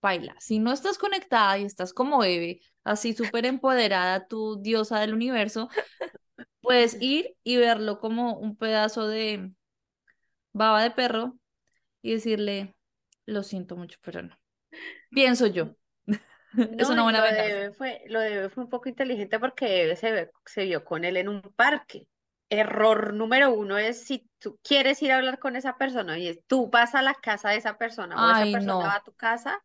[0.00, 0.34] baila.
[0.38, 5.68] Si no estás conectada y estás como Eve, así súper empoderada, tu diosa del universo,
[6.60, 9.52] puedes ir y verlo como un pedazo de
[10.52, 11.36] baba de perro
[12.02, 12.74] y decirle,
[13.26, 14.38] lo siento mucho, pero no.
[15.10, 15.76] Pienso yo.
[16.78, 20.64] es una buena lo de fue, lo de fue un poco inteligente porque se, se
[20.64, 22.06] vio con él en un parque.
[22.50, 26.70] Error número uno es si tú quieres ir a hablar con esa persona y tú
[26.70, 29.62] vas a la casa de esa persona o esa persona va a tu casa,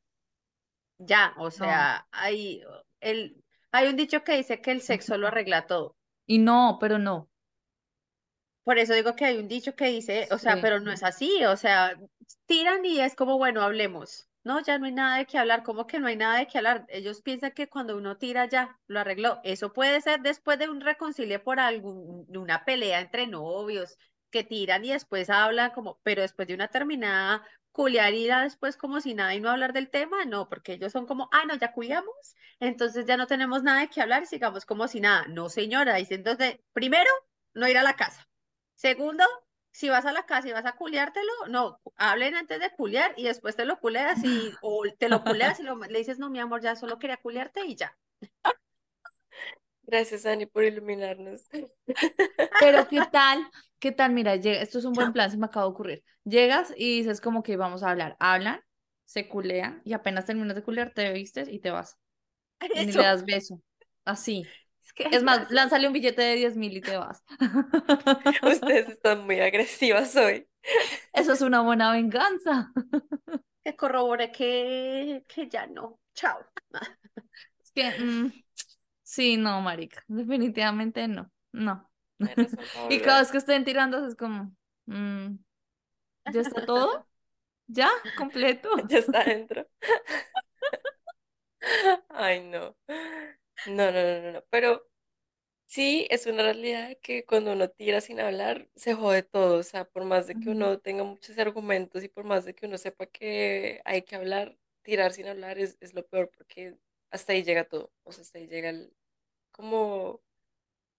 [0.98, 2.62] ya, o sea, hay,
[3.04, 5.96] el, hay un dicho que dice que el sexo lo arregla todo.
[6.26, 7.30] Y no, pero no.
[8.63, 11.44] Por eso digo que hay un dicho que dice, o sea, pero no es así,
[11.44, 11.98] o sea,
[12.46, 14.30] tiran y es como, bueno, hablemos.
[14.46, 16.58] No, ya no hay nada de qué hablar, ¿cómo que no hay nada de qué
[16.58, 16.86] hablar?
[16.89, 19.39] Ellos piensan que cuando uno tira ya lo arregló.
[19.44, 23.98] Eso puede ser después de un reconcilie por alguna pelea entre novios
[24.30, 29.02] que tiran y después hablan como, pero después de una terminada culiar y después como
[29.02, 31.74] si nada y no hablar del tema, no, porque ellos son como, ah, no, ya
[31.74, 35.26] culiamos, entonces ya no tenemos nada de qué hablar, sigamos como si nada.
[35.28, 37.10] No, señora, dice entonces, primero,
[37.54, 38.30] no ir a la casa.
[38.76, 39.26] Segundo,
[39.72, 43.24] si vas a la casa y vas a culiártelo, no, hablen antes de culiar y
[43.24, 46.62] después te lo culeas y, o te lo culeas y le dices, no, mi amor,
[46.62, 47.98] ya solo quería culiarte y ya.
[49.82, 51.42] Gracias, Ani, por iluminarnos.
[52.60, 53.50] Pero, ¿qué tal?
[53.84, 54.13] ¿Qué tal?
[54.13, 56.04] Mira, llega, esto es un buen plan, se me acaba de ocurrir.
[56.24, 58.15] Llegas y dices como que vamos a hablar.
[58.17, 58.62] Hablan,
[59.04, 61.98] se culean y apenas terminas de culear, te vistes y te vas.
[62.76, 63.62] Y le das beso.
[64.06, 64.48] Así.
[64.96, 67.26] Es, más, lánzale un billete de 10 mil y te vas.
[68.41, 70.48] Ustedes están muy agresivas hoy.
[71.12, 72.72] Eso es una buena venganza.
[73.65, 76.00] Que corrobore que, que ya no.
[76.13, 76.38] Chao.
[77.62, 78.32] Es que, mm,
[79.04, 81.92] Sí, no, marica, definitivamente no, no.
[82.90, 84.56] Y cada vez que estén tirando es como,
[84.86, 85.36] mm,
[86.28, 87.08] ¿ya está todo?
[87.68, 87.90] ¿Ya?
[88.16, 88.70] ¿Completo?
[88.90, 89.68] Ya está dentro.
[92.10, 92.76] Ay, no.
[93.66, 94.88] No, no, no, no, pero
[95.68, 99.86] sí, es una realidad que cuando uno tira sin hablar, se jode todo, o sea,
[99.86, 103.08] por más de que uno tenga muchos argumentos y por más de que uno sepa
[103.08, 106.78] que hay que hablar, tirar sin hablar es, es lo peor porque
[107.12, 108.94] hasta ahí llega todo, o sea, hasta ahí llega el,
[109.52, 110.22] como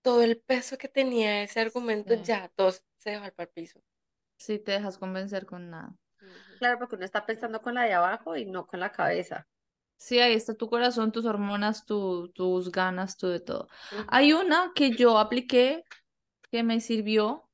[0.04, 3.80] todo el peso que tenía ese argumento, ya todo se dejó al piso.
[4.36, 5.96] Sí, te dejas convencer con nada.
[6.58, 9.48] Claro, porque uno está pensando con la de abajo y no con la cabeza.
[9.96, 13.68] Sí, ahí está tu corazón, tus hormonas, tu, tus ganas, tu de todo.
[14.08, 15.84] Hay una que yo apliqué
[16.50, 17.48] que me sirvió,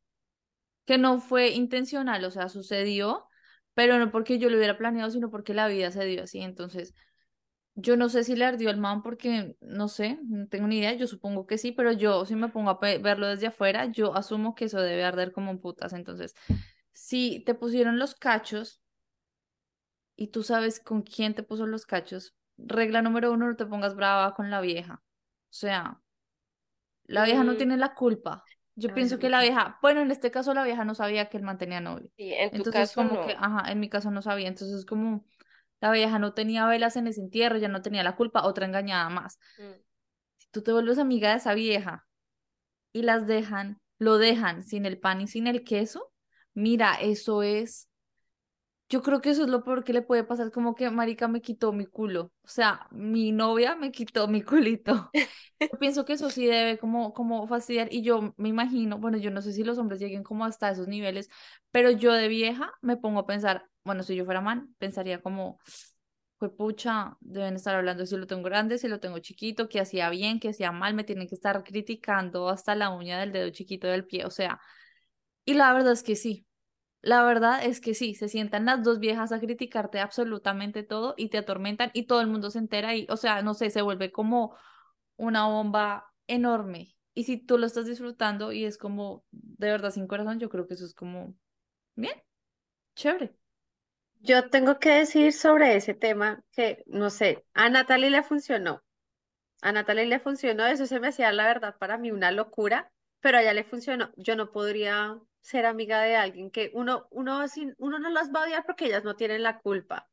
[0.87, 3.29] que no fue intencional, o sea, sucedió,
[3.75, 6.41] pero no porque yo lo hubiera planeado, sino porque la vida se dio así.
[6.41, 6.95] Entonces,
[7.75, 10.95] yo no sé si le ardió al man porque, no sé, no tengo ni idea,
[10.95, 14.55] yo supongo que sí, pero yo si me pongo a verlo desde afuera, yo asumo
[14.55, 15.93] que eso debe arder como un putas.
[15.93, 16.35] Entonces,
[16.93, 18.83] si te pusieron los cachos
[20.17, 23.95] y tú sabes con quién te puso los cachos, regla número uno, no te pongas
[23.95, 25.03] brava con la vieja.
[25.05, 26.01] O sea,
[27.05, 28.45] la vieja no tiene la culpa.
[28.77, 31.43] Yo pienso que la vieja, bueno, en este caso la vieja no sabía que él
[31.43, 32.11] mantenía novio.
[32.17, 34.49] Sí, en tu entonces, caso como que, ajá, en mi caso no sabía.
[34.49, 35.25] Entonces, es como
[35.81, 39.09] la vieja no tenía velas en ese entierro, ya no tenía la culpa, otra engañada
[39.09, 39.39] más.
[39.59, 39.81] Mm.
[40.37, 42.07] Si tú te vuelves amiga de esa vieja
[42.93, 46.13] y las dejan, lo dejan sin el pan y sin el queso,
[46.55, 47.90] mira, eso es
[48.91, 51.41] yo creo que eso es lo peor que le puede pasar, como que marica me
[51.41, 55.11] quitó mi culo, o sea, mi novia me quitó mi culito.
[55.15, 59.31] Yo pienso que eso sí debe como, como fastidiar y yo me imagino, bueno, yo
[59.31, 61.29] no sé si los hombres lleguen como hasta esos niveles,
[61.71, 65.61] pero yo de vieja me pongo a pensar, bueno, si yo fuera man, pensaría como,
[66.39, 70.11] fue pucha, deben estar hablando si lo tengo grande, si lo tengo chiquito, que hacía
[70.11, 73.87] bien, que hacía mal, me tienen que estar criticando hasta la uña del dedo chiquito
[73.89, 74.61] del pie, o sea,
[75.45, 76.47] y la verdad es que sí,
[77.03, 81.29] la verdad es que sí, se sientan las dos viejas a criticarte absolutamente todo y
[81.31, 84.13] te atormentan y todo el mundo se entera y, o sea, no sé, se vuelve
[84.13, 84.55] como
[85.17, 86.97] una bomba enorme.
[87.15, 90.67] Y si tú lo estás disfrutando y es como de verdad sin corazón, yo creo
[90.67, 91.35] que eso es como
[91.97, 92.15] bien,
[92.97, 93.35] chévere.
[94.21, 98.83] Yo tengo que decir sobre ese tema que, no sé, a Natalie le funcionó.
[99.63, 103.39] A Natalie le funcionó, eso se me hacía la verdad para mí una locura, pero
[103.39, 104.11] a ella le funcionó.
[104.17, 107.45] Yo no podría ser amiga de alguien que uno, uno,
[107.79, 110.09] uno no las va a odiar porque ellas no tienen la culpa.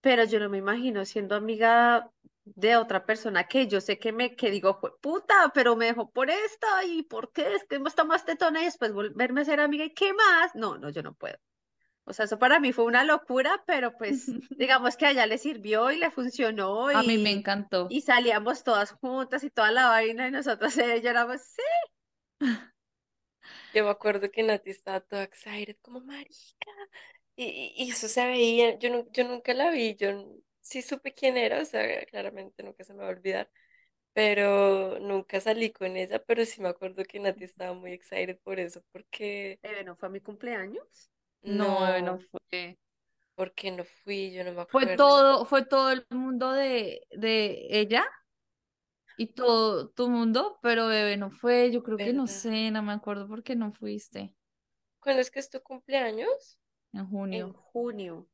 [0.00, 2.10] pero yo no me imagino siendo amiga
[2.44, 6.10] de otra persona que yo sé que me, que digo, "Jue- puta, pero me dejó
[6.10, 9.60] por esta y por qué es que está más tetona y después volverme a ser
[9.60, 10.54] amiga y qué más.
[10.56, 11.36] No, no, yo no puedo.
[12.04, 14.26] O sea, eso para mí fue una locura, pero pues
[14.58, 17.86] digamos que a ella le sirvió y le funcionó A mí me encantó.
[17.90, 21.62] y salíamos todas juntas y toda la vaina y nosotras eh, lloramos, sí.
[23.72, 26.34] Yo me acuerdo que Nati estaba toda excited, como marica.
[27.36, 30.10] Y, y- eso se veía, yo, yo nunca la vi, yo
[30.60, 33.50] sí supe quién era, o sea, claramente nunca se me va a olvidar,
[34.14, 38.60] pero nunca salí con ella, pero sí me acuerdo que Nati estaba muy excited por
[38.60, 41.10] eso, porque no fue a mi cumpleaños.
[41.42, 42.78] No, bebé, no fue.
[43.34, 44.88] porque no fui, yo no me Fue acuerdo.
[44.88, 48.04] todo, fue todo el mundo de, de ella
[49.16, 51.70] y todo tu mundo, pero bebé no fue.
[51.72, 52.28] Yo creo que no ¿Verdad?
[52.28, 54.34] sé, no me acuerdo por qué no fuiste
[55.00, 56.58] ¿Cuándo es que es tu cumpleaños?
[56.94, 57.54] en En junio.
[57.54, 58.28] junio.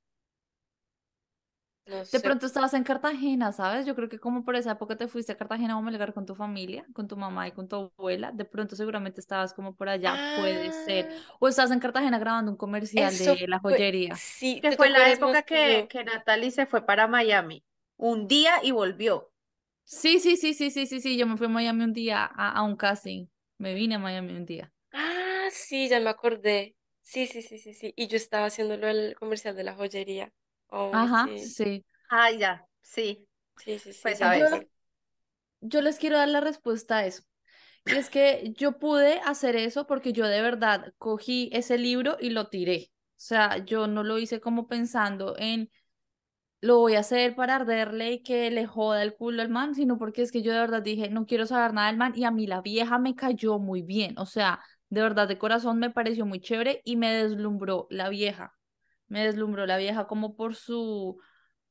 [1.86, 2.20] No De sé.
[2.20, 3.84] pronto estabas en Cartagena, ¿sabes?
[3.86, 6.34] Yo creo que como por esa época te fuiste a Cartagena a Melgar con tu
[6.34, 10.24] familia, con tu mamá y con tu abuela, de pronto seguramente estabas como por allá,
[10.32, 11.08] puede ser.
[11.08, 14.22] Ah, O estabas en Cartagena grabando un comercial eso de la fue, joyería.
[14.38, 17.64] sí, Que fue la época que que Natalie se fue para Miami.
[17.96, 19.32] Un día y volvió.
[19.88, 21.16] Sí, sí, sí, sí, sí, sí, sí.
[21.18, 23.26] Yo me fui a Miami un día a, a un casting.
[23.58, 24.72] Me vine a Miami un día.
[24.92, 26.76] Ah, sí, ya me acordé.
[27.02, 27.92] Sí, sí, sí, sí, sí.
[27.96, 30.32] Y yo estaba haciéndolo el comercial de la joyería.
[30.68, 31.54] Oh, Ajá, sí.
[31.56, 31.84] sí.
[32.10, 33.28] Ah, ya, sí.
[33.56, 34.44] Sí, sí, sí, Pues a Yo,
[35.60, 37.22] yo les quiero dar la respuesta a eso.
[37.84, 42.30] Y es que yo pude hacer eso porque yo de verdad cogí ese libro y
[42.30, 42.90] lo tiré.
[42.92, 45.70] O sea, yo no lo hice como pensando en
[46.60, 49.98] lo voy a hacer para arderle y que le joda el culo al man, sino
[49.98, 52.30] porque es que yo de verdad dije, no quiero saber nada del man y a
[52.30, 54.18] mí la vieja me cayó muy bien.
[54.18, 58.54] O sea, de verdad de corazón me pareció muy chévere y me deslumbró la vieja.
[59.06, 61.18] Me deslumbró la vieja como por su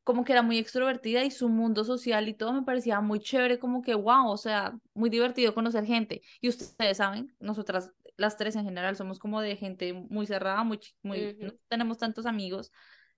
[0.07, 3.59] como que era muy extrovertida y su mundo social y todo me parecía muy chévere,
[3.59, 6.21] como que wow, o sea, muy divertido conocer gente.
[6.39, 10.79] Y ustedes saben, nosotras las tres en general somos como de gente muy cerrada, muy,
[11.03, 12.71] muy, no tenemos tantos amigos,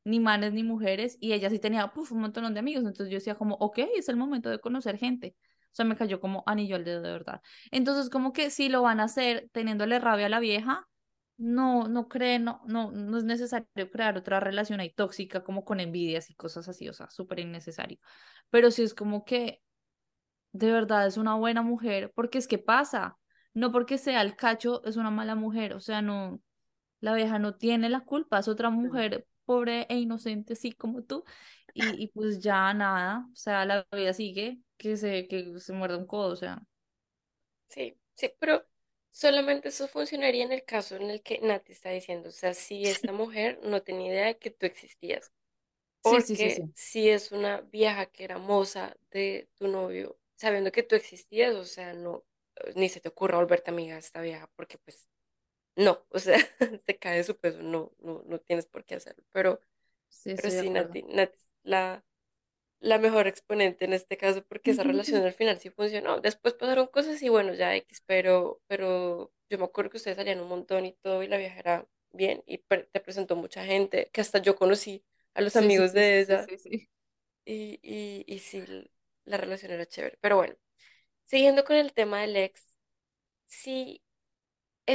[0.09, 3.17] ni manes ni mujeres, y ella sí tenía puf, un montón de amigos, entonces yo
[3.17, 5.35] decía como, ok, es el momento de conocer gente.
[5.71, 7.41] O sea, me cayó como anillo al dedo de verdad.
[7.71, 10.87] Entonces, como que si lo van a hacer teniéndole rabia a la vieja,
[11.37, 15.79] no, no creen, no, no, no es necesario crear otra relación ahí tóxica como con
[15.79, 17.97] envidias y cosas así, o sea, súper innecesario.
[18.49, 19.61] Pero sí es como que
[20.51, 23.17] de verdad es una buena mujer, porque es que pasa,
[23.53, 26.41] no porque sea el cacho es una mala mujer, o sea, no,
[26.99, 31.23] la vieja no tiene la culpa, es otra mujer pobre e inocente, así como tú,
[31.73, 35.97] y, y pues ya nada, o sea, la vida sigue, que se, que se muerde
[35.97, 36.63] un codo, o sea,
[37.67, 38.65] Sí, sí, pero
[39.11, 42.29] solamente eso funcionaría en el caso en el que Nati está diciendo.
[42.29, 45.31] O sea, si esta mujer no tenía idea de que tú existías.
[46.01, 46.73] sí, sí, sí, Porque sí.
[46.75, 51.65] si es una vieja que era moza de tu novio, sabiendo que tú existías, o
[51.65, 52.25] sea, no,
[52.75, 55.09] ni se te ocurra volverte amiga de esta vieja, porque pues
[55.79, 56.37] no, o sea,
[56.85, 59.25] te cae de su peso, no, no, no tienes por qué hacerlo.
[59.33, 59.61] Pero,
[60.09, 60.69] Sí, pero sí.
[60.69, 62.03] Nati, Nati la,
[62.79, 66.21] la mejor exponente en este caso, porque esa relación al final sí funcionó.
[66.21, 70.41] Después pasaron cosas y bueno, ya X, pero, pero yo me acuerdo que ustedes salían
[70.41, 74.09] un montón y todo, y la vieja era bien, y pre- te presentó mucha gente,
[74.13, 76.51] que hasta yo conocí a los Sí, sí, amigos sí, sí, de sí, ella.
[76.57, 76.89] sí, sí.
[77.45, 78.63] Y, y, y sí,
[79.25, 80.17] la relación era chévere.
[80.21, 80.55] Pero bueno,
[81.25, 82.67] siguiendo con el tema del ex,
[83.45, 84.03] si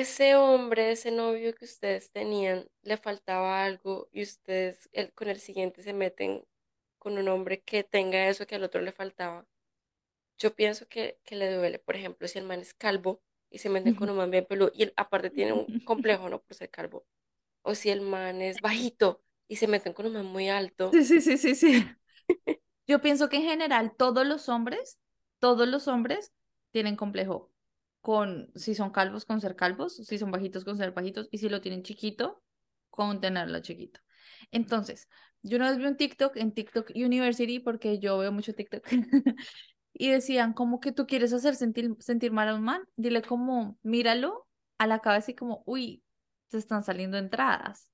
[0.00, 5.40] ese hombre, ese novio que ustedes tenían, le faltaba algo y ustedes el- con el
[5.40, 6.44] siguiente se meten
[6.98, 9.46] con un hombre que tenga eso que al otro le faltaba,
[10.38, 11.78] yo pienso que, que le duele.
[11.80, 14.72] Por ejemplo, si el man es calvo y se meten con un man bien peludo
[14.74, 16.42] y él aparte tiene un complejo, ¿no?
[16.42, 17.07] Por ser calvo.
[17.62, 20.92] O si el man es bajito y se meten con un man muy alto.
[20.92, 21.98] Sí, sí, sí, sí, sí.
[22.87, 24.98] Yo pienso que en general todos los hombres,
[25.38, 26.33] todos los hombres
[26.72, 27.50] tienen complejo
[28.05, 31.49] con si son calvos con ser calvos, si son bajitos con ser bajitos y si
[31.49, 32.43] lo tienen chiquito
[32.90, 33.99] con tenerlo chiquito.
[34.51, 35.09] Entonces,
[35.43, 38.85] yo una vez vi un TikTok en TikTok University porque yo veo mucho TikTok
[39.95, 43.78] y decían como que tú quieres hacer sentir, sentir mal a un man, dile como
[43.83, 46.05] míralo a la cabeza y como, uy,
[46.49, 47.91] te están saliendo entradas.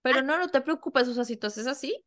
[0.00, 2.02] Pero no, no te preocupes, o sea, si tú haces así,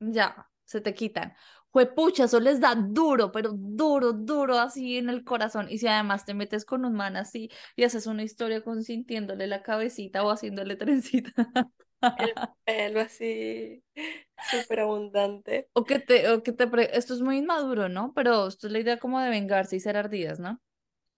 [0.00, 1.36] ya, se te quitan.
[1.74, 5.66] Juepucha, eso les da duro, pero duro, duro así en el corazón.
[5.70, 9.62] Y si además te metes con un man así y haces una historia consintiéndole la
[9.64, 11.32] cabecita o haciéndole trencita.
[12.16, 13.82] El pelo así
[14.40, 15.68] súper abundante.
[15.78, 18.12] O que te, o que te, pre- esto es muy inmaduro, ¿no?
[18.14, 20.60] Pero esto es la idea como de vengarse y ser ardidas, ¿no?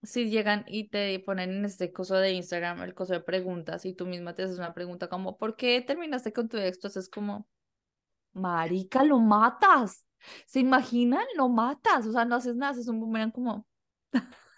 [0.02, 3.94] Si llegan y te ponen en este coso de Instagram, el coso de preguntas, y
[3.94, 6.78] tú misma te haces una pregunta como, ¿por qué terminaste con tu ex?
[6.78, 7.48] Entonces, como,
[8.34, 10.05] marica, lo matas.
[10.47, 11.25] ¿Se imaginan?
[11.37, 13.67] Lo matas, o sea, no haces nada, es un boomerang como...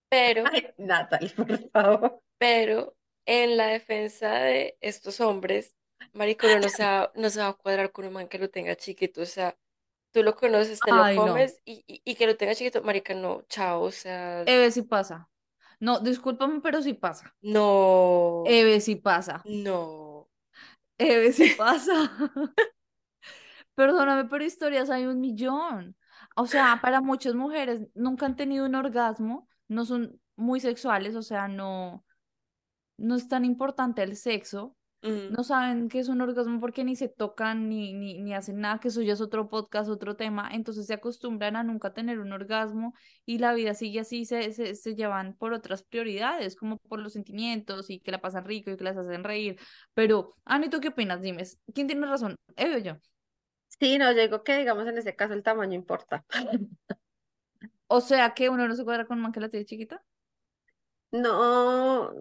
[0.09, 2.23] Pero, Ay, Natalie, por favor.
[2.39, 5.75] pero en la defensa de estos hombres,
[6.13, 8.77] marico, no se va, no se va a cuadrar con un man que lo tenga
[8.77, 9.57] chiquito, o sea,
[10.13, 11.27] tú lo conoces, te lo Ay, no.
[11.27, 14.83] comes y, y, y que lo tenga chiquito, marica, no, chao, o sea, Eve sí
[14.83, 15.29] pasa.
[15.81, 17.35] No, discúlpame, pero sí pasa.
[17.43, 19.43] no, Eve sí pasa.
[19.45, 20.31] no.
[20.99, 21.95] Eve sí pasa.
[23.75, 25.97] Perdóname, pero historias hay un millón.
[26.37, 31.23] O sea, para muchas mujeres nunca han tenido un orgasmo, no son muy sexuales, o
[31.23, 32.05] sea, no,
[32.97, 36.97] no es tan importante el sexo, Mm, no saben qué es un orgasmo porque ni
[36.97, 40.49] se tocan ni, ni, ni hacen nada, que eso ya es otro podcast, otro tema,
[40.51, 42.95] entonces se acostumbran a nunca tener un orgasmo
[43.27, 47.13] y la vida sigue así, se, se, se llevan por otras prioridades, como por los
[47.13, 49.59] sentimientos y que la pasan rico y que las hacen reír.
[49.93, 51.21] Pero, Ani, ¿tú qué opinas?
[51.21, 51.43] Dime,
[51.75, 52.37] ¿quién tiene razón?
[52.57, 53.14] Eve o yo.
[53.85, 56.25] Sí, no, yo digo que digamos en este caso el tamaño importa.
[57.87, 60.03] O sea que uno no se cuadra con un man que la tiene chiquita.
[61.13, 62.13] No,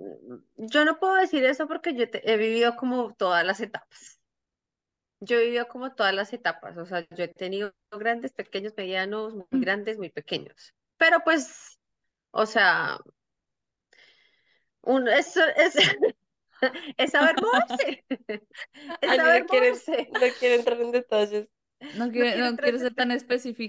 [0.57, 4.19] yo no puedo decir eso porque yo te- he vivido como todas las etapas.
[5.21, 9.33] Yo he vivido como todas las etapas, o sea, yo he tenido grandes, pequeños, medianos,
[9.33, 9.61] muy Mm.
[9.61, 10.73] grandes, muy pequeños.
[10.97, 11.79] Pero pues,
[12.31, 12.97] o sea,
[14.81, 15.73] un, es, es,
[16.97, 18.05] es saber moverse,
[19.01, 20.09] es Ani saber no quiere, moverse.
[20.19, 21.49] no quiere entrar en detalles.
[21.93, 23.23] No No quiere, quiero no entrar quiere en ser tan detalles.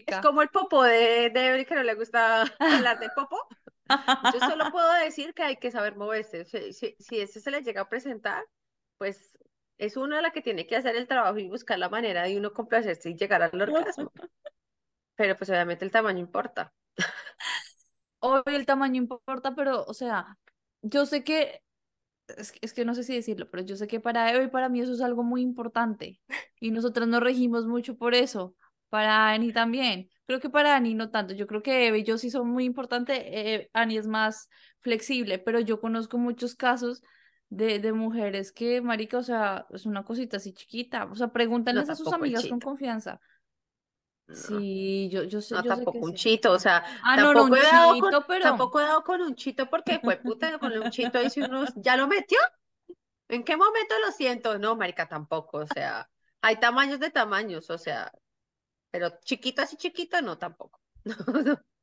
[0.06, 0.20] Es específica.
[0.20, 3.38] como el popo de, de Evelyn que no le gusta hablar del popo.
[4.30, 6.44] Yo solo puedo decir que hay que saber moverse.
[6.44, 8.44] Si, si, si eso se le llega a presentar,
[8.98, 9.38] pues
[9.78, 12.52] es uno la que tiene que hacer el trabajo y buscar la manera de uno
[12.52, 14.12] complacerse y llegar al orgasmo.
[15.16, 16.72] Pero pues obviamente el tamaño importa.
[18.20, 20.38] Obvio el tamaño importa, pero, o sea,
[20.82, 21.62] yo sé que,
[22.36, 24.48] es, que- es que no sé si decirlo, pero yo sé que para Eve y
[24.48, 26.20] para mí eso es algo muy importante.
[26.60, 28.54] Y nosotras nos regimos mucho por eso.
[28.88, 30.08] Para Ani también.
[30.26, 31.34] Creo que para Ani no tanto.
[31.34, 33.18] Yo creo que Eve y yo sí son muy importantes.
[33.24, 34.48] eh, Ani es más
[34.80, 37.02] flexible, pero yo conozco muchos casos
[37.48, 41.04] de, de mujeres que, marica, o sea, es una cosita así chiquita.
[41.06, 43.20] O sea, No, pregúntenles a sus amigas con confianza.
[44.32, 46.16] Sí, yo, yo sé, no, yo sé que tampoco un sí.
[46.16, 46.52] chito.
[46.52, 48.42] O sea, Ah, no, no, un tampoco he dado con, chito, pero...
[48.42, 51.64] tampoco he dado con un chito porque fue puta con un chito y si uno
[51.76, 52.38] ya lo metió.
[53.28, 54.58] ¿En qué momento lo siento?
[54.58, 55.58] No, marica, tampoco.
[55.58, 56.10] O sea,
[56.42, 58.12] hay tamaños de tamaños, o sea,
[58.90, 60.80] pero chiquito así chiquito, no, tampoco.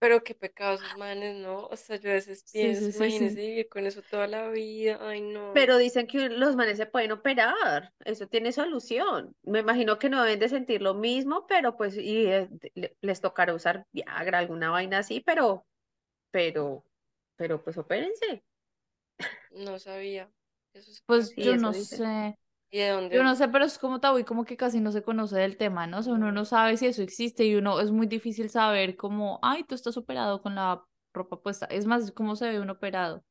[0.00, 1.66] Pero qué pecado esos manes, ¿no?
[1.68, 3.40] O sea, yo a veces pienso, sí, sí, imagínense sí.
[3.40, 4.98] vivir con eso toda la vida.
[5.00, 5.52] Ay, no.
[5.52, 9.34] Pero dicen que los manes se pueden operar, eso tiene solución.
[9.42, 13.20] Me imagino que no deben de sentir lo mismo, pero pues y, eh, le- les
[13.20, 15.66] tocará usar Viagra, alguna vaina así, pero,
[16.32, 16.84] pero,
[17.36, 18.44] pero pues opérense.
[19.50, 20.28] No sabía.
[20.74, 22.04] Eso se Pues yo eso no dicen.
[22.04, 22.38] sé,
[22.70, 25.02] ¿Y de yo no sé, pero es como tabú y como que casi no se
[25.02, 25.98] conoce del tema, ¿no?
[25.98, 29.40] O sea, uno no sabe si eso existe y uno es muy difícil saber cómo,
[29.42, 31.66] ay, tú estás operado con la ropa puesta.
[31.66, 33.24] Es más, cómo se ve un operado.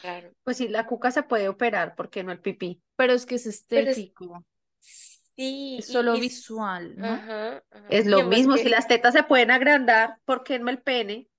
[0.00, 0.30] Claro.
[0.44, 2.80] Pues sí, la cuca se puede operar, ¿por qué no el pipí?
[2.96, 4.44] Pero es que es estético,
[4.78, 7.06] sí, es solo y visual, ¿no?
[7.06, 7.86] ajá, ajá.
[7.90, 11.29] Es lo mismo, si las tetas se pueden agrandar, ¿por qué no el pene?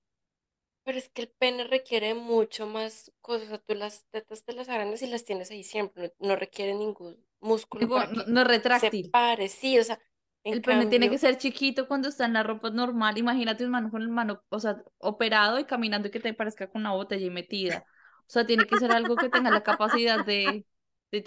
[0.84, 3.46] Pero es que el pene requiere mucho más cosas.
[3.46, 6.14] O sea, tú las tetas te las agrandas y las tienes ahí siempre.
[6.20, 9.10] No, no requiere ningún músculo Tipo, para no, no se retráctil.
[9.10, 9.48] pare.
[9.48, 10.00] Sí, o sea,
[10.44, 13.16] El pene tiene que ser chiquito cuando está en la ropa normal.
[13.18, 16.68] Imagínate un mano con el mano, o sea, operado y caminando y que te parezca
[16.68, 17.86] con una botella y metida.
[18.26, 20.66] O sea, tiene que ser algo que tenga la capacidad de,
[21.12, 21.24] de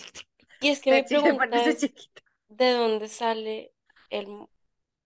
[0.60, 1.89] y es que me pregunta es.
[2.49, 3.74] ¿de dónde sale
[4.10, 4.28] el,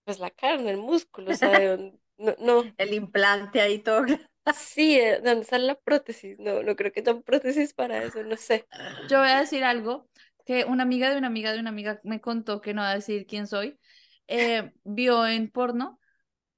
[0.06, 1.32] pues la carne, el músculo?
[1.32, 2.00] O sea, ¿de dónde?
[2.18, 2.76] No, no.
[2.78, 4.06] El implante ahí todo.
[4.54, 6.38] Sí, ¿de dónde sale la prótesis?
[6.40, 8.68] No, no creo que tan prótesis para eso, no sé.
[9.10, 10.10] Yo voy a decir algo
[10.46, 12.96] que una amiga de una amiga de una amiga me contó que no va a
[12.96, 13.80] decir quién soy.
[14.28, 16.00] eh, vio en porno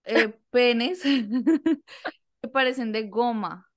[0.06, 1.02] eh, penes
[2.42, 3.70] que parecen de goma.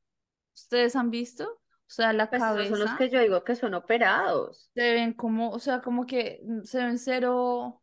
[0.55, 1.45] ¿Ustedes han visto?
[1.51, 1.61] O
[1.95, 4.71] sea, la Pues esos son los cabeza que yo digo que son operados.
[4.75, 7.83] se ven como, o sea, como que mm, se ven cero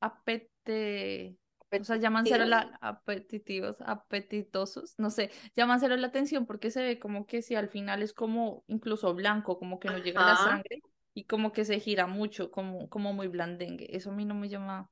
[0.00, 1.38] apete,
[1.80, 2.50] o sea, llaman cero ¿Apetitivos?
[2.50, 7.54] la apetitivos, apetitosos, no sé, llaman cero la atención porque se ve como que si
[7.54, 10.82] al final es como incluso blanco, como que no llega la sangre
[11.14, 13.88] y como que se gira mucho, como, como muy blandengue.
[13.96, 14.90] Eso a mí no me llama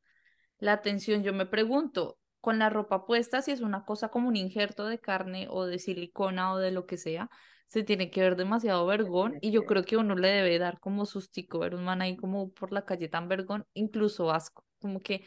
[0.59, 1.23] la atención.
[1.23, 4.99] Yo me pregunto, con la ropa puesta, si es una cosa como un injerto de
[4.99, 7.29] carne o de silicona o de lo que sea,
[7.67, 11.07] se tiene que ver demasiado vergón y yo creo que uno le debe dar como
[11.07, 15.25] sustico ver un man ahí como por la calle tan vergón, incluso asco, como que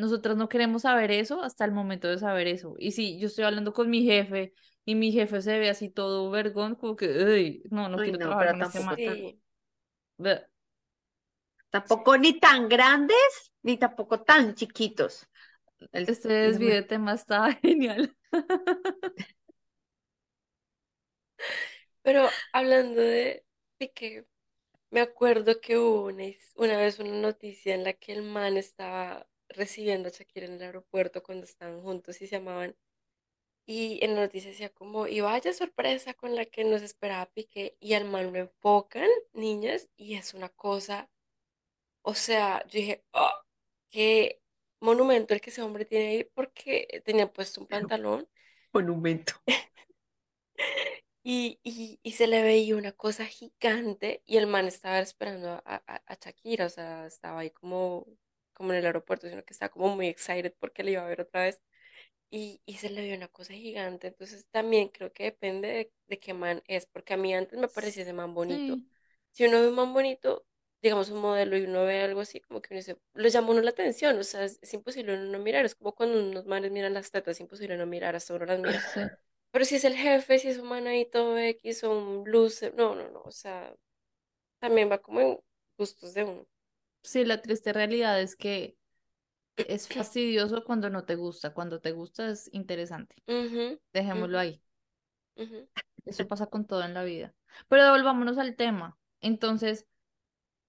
[0.00, 2.74] nosotros no queremos saber eso hasta el momento de saber eso.
[2.78, 6.30] Y si yo estoy hablando con mi jefe y mi jefe se ve así todo
[6.30, 9.16] vergón, como que, "Ey, no, no quiero no, trabajar con este tampoco tan.
[9.16, 9.40] Sí,
[10.18, 10.46] Bleh.
[11.70, 15.26] Tampoco ni tan grandes, ni tampoco tan chiquitos.
[15.92, 18.16] El- Este desvío de tema está genial.
[22.02, 23.44] Pero hablando de
[23.78, 24.26] Piqué,
[24.90, 26.24] me acuerdo que hubo una,
[26.56, 30.62] una vez una noticia en la que el man estaba recibiendo a Shakira en el
[30.62, 32.76] aeropuerto cuando estaban juntos y se amaban.
[33.66, 37.76] Y en la noticia decía como, y vaya sorpresa con la que nos esperaba Piqué.
[37.80, 41.10] Y al man lo enfocan, niñas, y es una cosa,
[42.02, 43.30] o sea, yo dije, oh,
[43.90, 44.42] qué
[44.80, 48.28] monumento el que ese hombre tiene ahí porque tenía puesto un pantalón.
[48.72, 49.34] monumento.
[51.22, 55.62] Y, y, y se le veía una cosa gigante y el man estaba esperando a,
[55.86, 58.06] a, a Shakira, o sea, estaba ahí como,
[58.60, 61.22] como en el aeropuerto, sino que estaba como muy excited porque le iba a ver
[61.22, 61.62] otra vez
[62.30, 66.18] y, y se le veía una cosa gigante, entonces también creo que depende de, de
[66.20, 68.76] qué man es, porque a mí antes me parecía ese man bonito.
[68.76, 68.86] Sí.
[69.32, 70.46] Si uno ve un man bonito,
[70.82, 73.62] digamos un modelo y uno ve algo así, como que uno dice, lo llama uno
[73.62, 76.70] la atención, o sea, es, es imposible uno no mirar, es como cuando unos manes
[76.72, 78.82] miran las tetas, es imposible no mirar, hasta uno las mira.
[78.94, 79.00] Sí.
[79.52, 82.74] Pero si es el jefe, si es un man ahí todo X o un loser,
[82.74, 83.74] no, no, no, o sea,
[84.60, 85.40] también va como en
[85.78, 86.46] gustos de uno.
[87.02, 88.76] Sí, la triste realidad es que
[89.56, 93.16] es fastidioso cuando no te gusta, cuando te gusta es interesante.
[93.92, 94.62] Dejémoslo ahí.
[96.04, 97.34] Eso pasa con todo en la vida.
[97.68, 98.98] Pero devolvámonos al tema.
[99.20, 99.86] Entonces,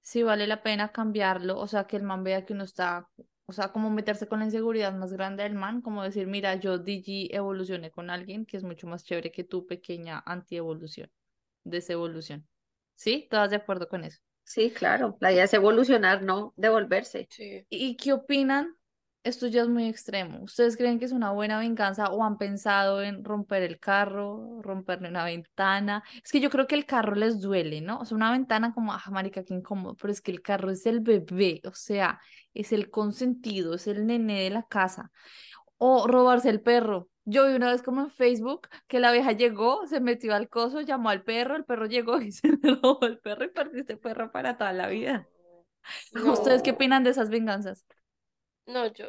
[0.02, 3.10] si vale la pena cambiarlo, o sea, que el man vea que uno está,
[3.46, 6.78] o sea, como meterse con la inseguridad más grande del man, como decir, mira, yo
[6.80, 11.12] DG evolucioné con alguien que es mucho más chévere que tu pequeña anti-evolución,
[11.64, 12.48] desevolución.
[12.96, 13.28] ¿Sí?
[13.32, 14.22] ¿Todas de acuerdo con eso?
[14.44, 15.18] Sí, claro.
[15.20, 17.28] La idea es evolucionar, no devolverse.
[17.30, 17.66] Sí.
[17.70, 18.76] ¿Y qué opinan?
[19.24, 20.42] Esto ya es muy extremo.
[20.42, 25.10] ¿Ustedes creen que es una buena venganza o han pensado en romper el carro, romperle
[25.10, 26.04] una ventana?
[26.24, 28.00] Es que yo creo que el carro les duele, ¿no?
[28.00, 30.86] O sea, una ventana como, ah, marica, qué incómodo, pero es que el carro es
[30.88, 32.20] el bebé, o sea,
[32.56, 35.12] es el consentido, es el nené de la casa.
[35.78, 37.11] O robarse el perro.
[37.26, 40.82] Yo vi una vez como en Facebook que la vieja llegó, se metió al coso,
[40.82, 44.32] llamó al perro, el perro llegó y se le robó el perro y perdiste perro
[44.32, 45.30] para toda la vida.
[46.32, 47.86] ¿Ustedes qué opinan de esas venganzas?
[48.68, 49.08] no, yo,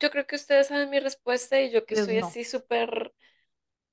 [0.00, 2.18] yo creo que ustedes saben mi respuesta y yo que Pues soy no.
[2.18, 3.14] así súper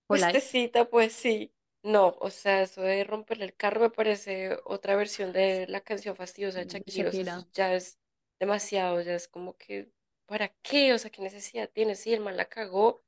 [0.07, 0.43] Polite.
[0.47, 1.53] puestecita, pues sí.
[1.83, 6.15] No, o sea, eso de romperle el carro me parece otra versión de la canción
[6.15, 7.45] fastidiosa de Shakira, o sea, eso Shakira.
[7.53, 7.99] ya es
[8.39, 9.91] demasiado, ya es como que,
[10.27, 10.93] ¿para qué?
[10.93, 11.95] O sea, ¿qué necesidad tiene?
[11.95, 13.03] Sí, el man la cagó,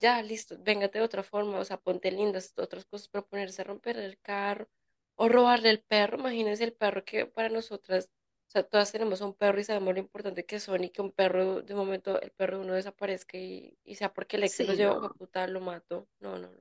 [0.00, 3.64] ya, listo, véngate de otra forma, o sea, ponte lindas, otras cosas, pero ponerse a
[3.64, 4.68] romper el carro
[5.16, 8.10] o robarle el perro, imagínense el perro que para nosotras,
[8.48, 11.12] o sea, todas tenemos un perro y sabemos lo importante que son y que un
[11.12, 14.64] perro, de momento, el perro de uno desaparezca y, y sea porque el ex se
[14.64, 15.14] lo Sí, llevó, no.
[15.18, 16.60] puta, lo mato, no, no, no.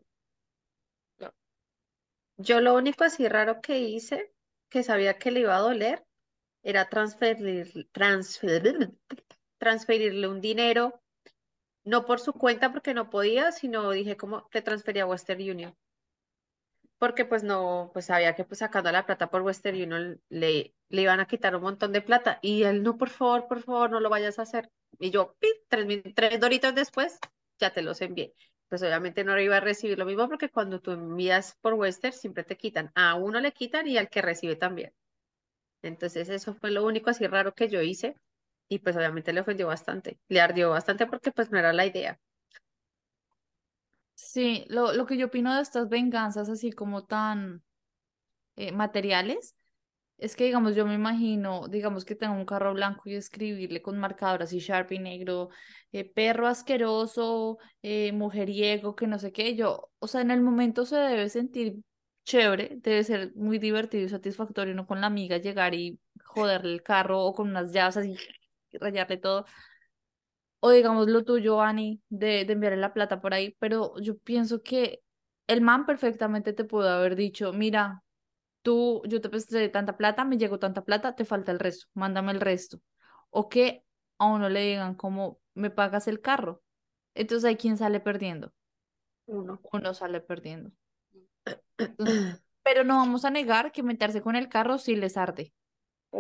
[1.20, 1.32] no.
[2.38, 4.34] Yo lo único así raro que hice,
[4.70, 6.06] que sabía que le iba a doler,
[6.64, 8.92] era transferir, transferir,
[9.60, 11.02] transferirle un dinero,
[11.84, 15.76] no por su cuenta porque no podía, sino dije como te transfería a Western Union.
[16.98, 21.02] Porque pues no, pues sabía que pues sacando la plata por Western Union le, le
[21.02, 22.40] iban a quitar un montón de plata.
[22.42, 24.70] Y él, no, por favor, por favor, no lo vayas a hacer.
[25.00, 25.52] Y yo, ¡pip!
[25.70, 27.18] tres, tres doritos después,
[27.58, 28.34] ya te los envié.
[28.68, 32.44] Pues obviamente no iba a recibir lo mismo porque cuando tú envías por Western siempre
[32.44, 32.92] te quitan.
[32.96, 34.94] A uno le quitan y al que recibe también.
[35.82, 38.16] Entonces eso fue lo único así raro que yo hice.
[38.70, 40.20] Y pues obviamente le ofendió bastante.
[40.30, 42.20] Le ardió bastante porque pues no era la idea.
[44.16, 47.64] Sí, lo, lo que yo opino de estas venganzas así como tan
[48.56, 49.56] eh, materiales
[50.18, 54.00] es que, digamos, yo me imagino, digamos que tengo un carro blanco y escribirle con
[54.00, 55.50] marcador así Sharpie negro,
[55.94, 60.86] eh, perro asqueroso, eh, mujeriego, que no sé qué, yo, o sea, en el momento
[60.86, 61.78] se debe sentir
[62.26, 64.88] chévere, debe ser muy divertido y satisfactorio, ¿no?
[64.88, 68.16] Con la amiga llegar y joderle el carro o con unas llaves así,
[68.74, 69.46] rayarle todo.
[70.62, 74.62] O digamos lo tuyo, Ani, de, de enviarle la plata por ahí, pero yo pienso
[74.62, 75.02] que
[75.48, 78.04] el man perfectamente te pudo haber dicho, mira,
[78.64, 82.32] tú, yo te presté tanta plata, me llegó tanta plata, te falta el resto, mándame
[82.34, 82.82] el resto.
[83.32, 83.86] O que
[84.20, 86.64] a uno le digan como, me pagas el carro.
[87.16, 88.54] Entonces hay quien sale perdiendo,
[89.28, 89.62] Uno.
[89.72, 90.72] uno sale perdiendo.
[91.98, 95.54] Entonces, pero no vamos a negar que meterse con el carro sí les arde.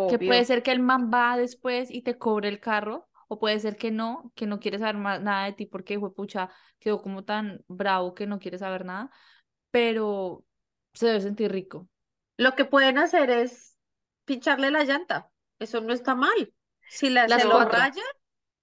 [0.05, 3.59] Que puede ser que el man va después y te cobre el carro, o puede
[3.59, 7.01] ser que no, que no quiere saber más nada de ti porque fue pucha, quedó
[7.01, 9.11] como tan bravo que no quiere saber nada,
[9.71, 10.45] pero
[10.93, 11.89] se debe sentir rico.
[12.37, 13.77] Lo que pueden hacer es
[14.25, 15.29] pincharle la llanta.
[15.59, 16.53] Eso no está mal.
[16.87, 18.01] Si la, Las se lo raya,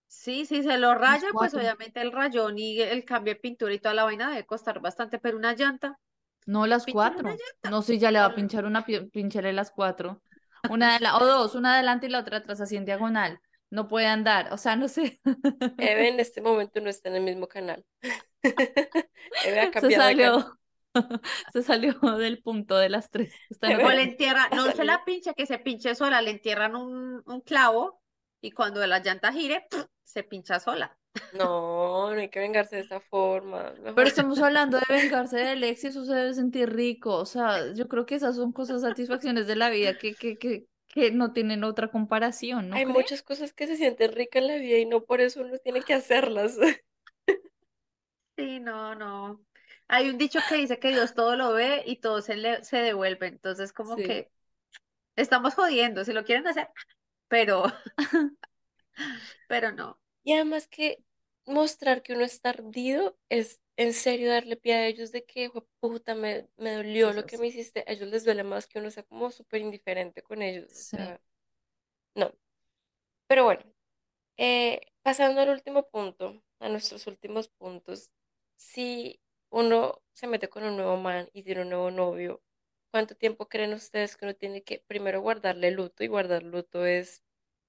[0.09, 3.79] sí, si se lo raya, pues obviamente el rayón y el cambio de pintura y
[3.81, 6.01] toda la vaina debe costar bastante, pero una llanta,
[6.47, 7.41] No las cuatro.
[7.63, 10.23] No, si ya le va a pinchar una, pi- pínchere las cuatro.
[10.71, 13.41] Una de la, o dos, una adelante y la otra atrás, así en diagonal.
[13.71, 15.21] No puede andar, o sea, no sé.
[15.79, 17.85] Eve en este momento no está en el mismo canal.
[19.41, 20.45] Eve ha Se cambiado de canal.
[20.45, 20.59] salió,
[21.53, 23.35] se salió del punto de las tres.
[23.51, 27.23] Está O le entierra, no se la pinche, que se pinche sola, le entierran un,
[27.27, 28.01] un clavo
[28.41, 29.67] y cuando la llanta gire,
[30.05, 30.97] se pincha sola.
[31.33, 33.73] No, no hay que vengarse de esa forma.
[33.81, 37.15] Mejor Pero estamos hablando de vengarse del ex y eso se debe sentir rico.
[37.17, 40.67] O sea, yo creo que esas son cosas, satisfacciones de la vida que, que, que,
[40.89, 44.57] que no tienen otra comparación, ¿no hay muchas cosas que se sienten ricas en la
[44.57, 46.57] vida y no por eso uno tiene que hacerlas.
[48.37, 49.45] Sí, no, no.
[49.89, 52.79] Hay un dicho que dice que Dios todo lo ve y todo se le se
[52.79, 53.29] devuelve.
[53.29, 54.03] Entonces, como Sí.
[54.03, 54.31] que
[55.17, 56.69] estamos jodiendo, si lo quieren hacer,
[57.29, 57.65] pero,
[59.47, 59.99] pero no.
[60.25, 61.05] Y además que
[61.47, 66.15] mostrar que uno está ardido es en serio darle pie a ellos de que, puta,
[66.15, 67.85] me, me dolió lo que me hiciste.
[67.87, 70.71] A ellos les duele más que uno sea como súper indiferente con ellos.
[70.71, 71.21] O sea,
[72.15, 72.33] no.
[73.29, 73.63] Pero bueno,
[74.39, 78.11] eh, pasando al último punto, a nuestros últimos puntos,
[78.57, 79.21] si
[79.51, 82.43] uno se mete con un nuevo man y tiene un nuevo novio,
[82.93, 86.05] ¿cuánto tiempo creen ustedes que uno tiene que primero guardarle luto?
[86.05, 87.23] Y guardar luto es,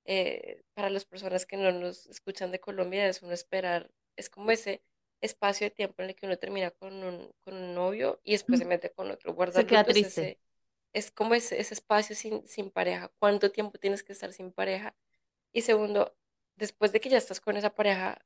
[0.07, 4.51] eh, para las personas que no nos escuchan de Colombia, es uno esperar, es como
[4.51, 4.83] ese
[5.21, 8.59] espacio de tiempo en el que uno termina con un, con un novio y después
[8.59, 9.33] se mete con otro.
[9.35, 10.03] Guardar Se queda luto es triste.
[10.03, 10.39] ese,
[10.93, 13.11] es como ese, ese espacio sin, sin pareja.
[13.19, 14.95] ¿Cuánto tiempo tienes que estar sin pareja?
[15.53, 16.15] Y segundo,
[16.57, 18.19] después de que ya estás con esa pareja,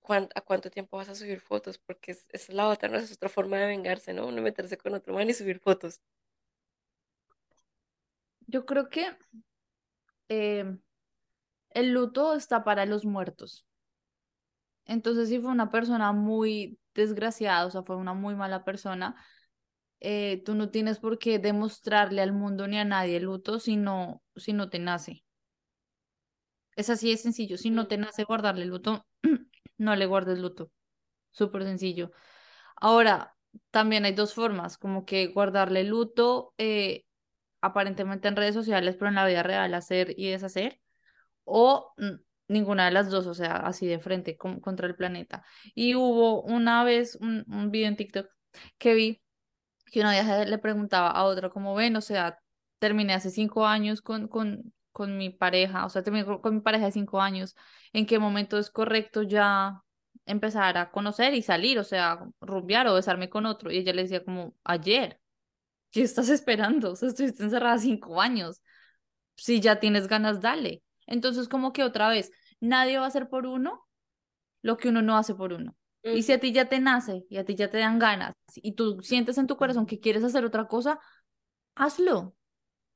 [0.00, 1.78] ¿cuán- ¿a cuánto tiempo vas a subir fotos?
[1.78, 2.98] Porque es, esa es la otra, ¿no?
[2.98, 4.26] Es otra forma de vengarse, ¿no?
[4.26, 6.00] Uno meterse con otro man y subir fotos.
[8.46, 9.06] Yo creo que
[10.28, 10.76] eh,
[11.70, 13.66] el luto está para los muertos.
[14.86, 19.14] Entonces, si fue una persona muy desgraciada, o sea, fue una muy mala persona,
[20.00, 23.76] eh, tú no tienes por qué demostrarle al mundo ni a nadie el luto si
[23.76, 25.24] no, si no te nace.
[26.76, 27.58] Es así de sencillo.
[27.58, 29.06] Si no te nace guardarle luto,
[29.78, 30.70] no le guardes luto.
[31.32, 32.12] Súper sencillo.
[32.76, 33.36] Ahora,
[33.70, 37.04] también hay dos formas, como que guardarle luto eh,
[37.60, 40.80] aparentemente en redes sociales, pero en la vida real hacer y deshacer,
[41.44, 41.94] o
[42.48, 45.44] ninguna de las dos, o sea, así de frente con- contra el planeta.
[45.74, 48.28] Y hubo una vez un, un video en TikTok
[48.78, 49.22] que vi
[49.92, 52.38] que una vieja le preguntaba a otra como ven, o sea,
[52.78, 56.60] terminé hace cinco años con, con, con mi pareja, o sea, terminé con, con mi
[56.60, 57.56] pareja de cinco años,
[57.92, 59.82] ¿en qué momento es correcto ya
[60.26, 63.70] empezar a conocer y salir, o sea, rumbear o besarme con otro?
[63.70, 65.20] Y ella le decía como, ayer,
[65.90, 66.92] ¿qué estás esperando?
[66.92, 68.62] O sea, estuviste encerrada cinco años,
[69.36, 70.82] si ya tienes ganas, dale.
[71.06, 72.30] Entonces, como que otra vez,
[72.60, 73.86] nadie va a hacer por uno
[74.62, 75.76] lo que uno no hace por uno.
[76.02, 78.72] Y si a ti ya te nace y a ti ya te dan ganas y
[78.72, 81.00] tú sientes en tu corazón que quieres hacer otra cosa,
[81.74, 82.34] hazlo,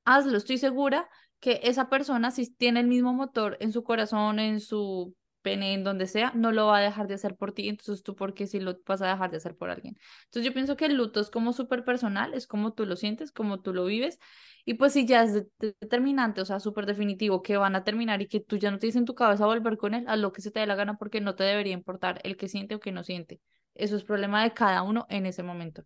[0.05, 0.39] hazlo.
[0.39, 5.15] Estoy segura que esa persona, si tiene el mismo motor en su corazón, en su
[5.43, 7.69] pene, en donde sea, no lo va a dejar de hacer por ti.
[7.69, 9.99] Entonces, tú, ¿por qué si lo vas a dejar de hacer por alguien?
[10.25, 13.33] Entonces, yo pienso que el luto es como súper personal, es como tú lo sientes,
[13.33, 14.19] como tú lo vives.
[14.65, 17.85] Y pues, si ya es de- de- determinante, o sea, súper definitivo, que van a
[17.85, 20.33] terminar y que tú ya no tienes en tu cabeza volver con él, a lo
[20.33, 22.81] que se te dé la gana, porque no te debería importar el que siente o
[22.81, 23.41] que no siente.
[23.75, 25.85] Eso es problema de cada uno en ese momento.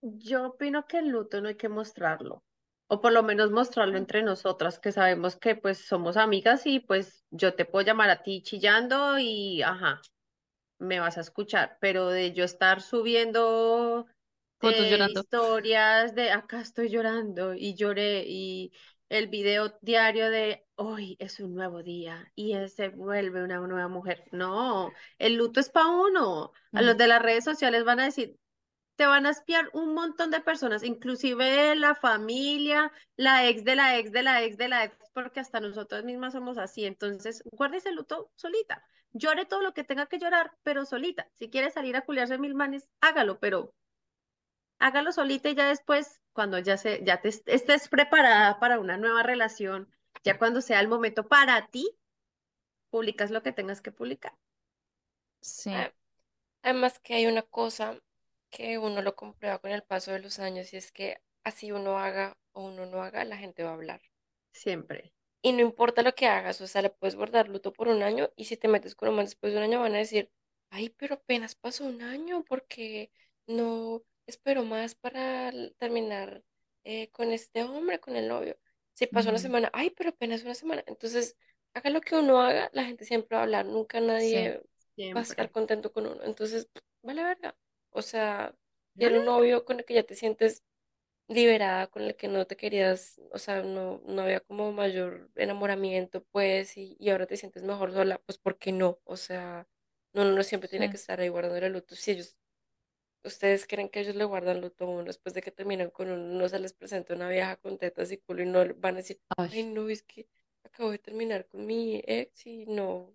[0.00, 2.42] Yo opino que el luto no hay que mostrarlo,
[2.88, 7.24] o por lo menos mostrarlo entre nosotras, que sabemos que pues somos amigas y pues
[7.30, 10.00] yo te puedo llamar a ti chillando y ajá,
[10.78, 14.06] me vas a escuchar, pero de yo estar subiendo
[14.58, 15.20] Fotos llorando.
[15.20, 18.72] historias de acá estoy llorando y lloré y
[19.08, 23.88] el video diario de hoy es un nuevo día y él se vuelve una nueva
[23.88, 24.24] mujer.
[24.32, 26.52] No, el luto es para uno.
[26.72, 28.36] A los de las redes sociales van a decir,
[28.96, 33.98] te van a espiar un montón de personas, inclusive la familia, la ex de la
[33.98, 36.84] ex de la ex de la ex, porque hasta nosotros mismas somos así.
[36.86, 38.84] Entonces, guárdese el luto solita.
[39.12, 41.28] Llore todo lo que tenga que llorar, pero solita.
[41.34, 43.74] Si quiere salir a culiarse mil manes, hágalo, pero
[44.78, 48.96] hágalo solita y ya después, cuando ya se, ya te est- estés preparada para una
[48.96, 49.90] nueva relación,
[50.24, 51.86] ya cuando sea el momento para ti,
[52.90, 54.34] publicas lo que tengas que publicar.
[55.40, 55.92] sí,
[56.62, 57.98] Además que hay una cosa
[58.56, 61.98] que uno lo comprueba con el paso de los años y es que así uno
[61.98, 64.00] haga o uno no haga, la gente va a hablar.
[64.52, 65.12] Siempre.
[65.42, 68.30] Y no importa lo que hagas, o sea, le puedes guardar luto por un año
[68.36, 70.30] y si te metes con un man después de un año van a decir,
[70.70, 73.10] ay, pero apenas pasó un año porque
[73.46, 76.42] no espero más para terminar
[76.84, 78.58] eh, con este hombre, con el novio.
[78.94, 80.82] Si pasó una ujú, semana, ay, pero apenas una semana.
[80.86, 81.36] Entonces,
[81.74, 84.36] haga lo que uno haga, la gente siempre va a hablar, nunca sí.
[84.40, 84.60] nadie
[85.16, 86.22] va a estar contento con uno.
[86.24, 86.68] Entonces,
[87.02, 87.56] vale verga.
[87.96, 88.54] O sea,
[88.94, 89.20] Vale.
[89.20, 90.64] un novio con el que ya te sientes
[91.28, 96.24] liberada, con el que no te querías, o sea, no, no había como mayor enamoramiento,
[96.32, 99.00] pues, y, y ahora te sientes mejor sola, pues, ¿por qué no?
[99.04, 99.68] O sea,
[100.14, 101.96] no, no, no siempre tiene que estar ahí guardando el luto.
[101.96, 102.36] Si ellos,
[103.24, 106.22] ustedes creen que ellos le guardan luto a uno después de que terminan con uno,
[106.38, 109.20] no se les presenta una vieja con tetas y culo y no van a decir,
[109.36, 110.28] ay, Ay, no, es que
[110.64, 113.14] acabo de terminar con mi ex y no,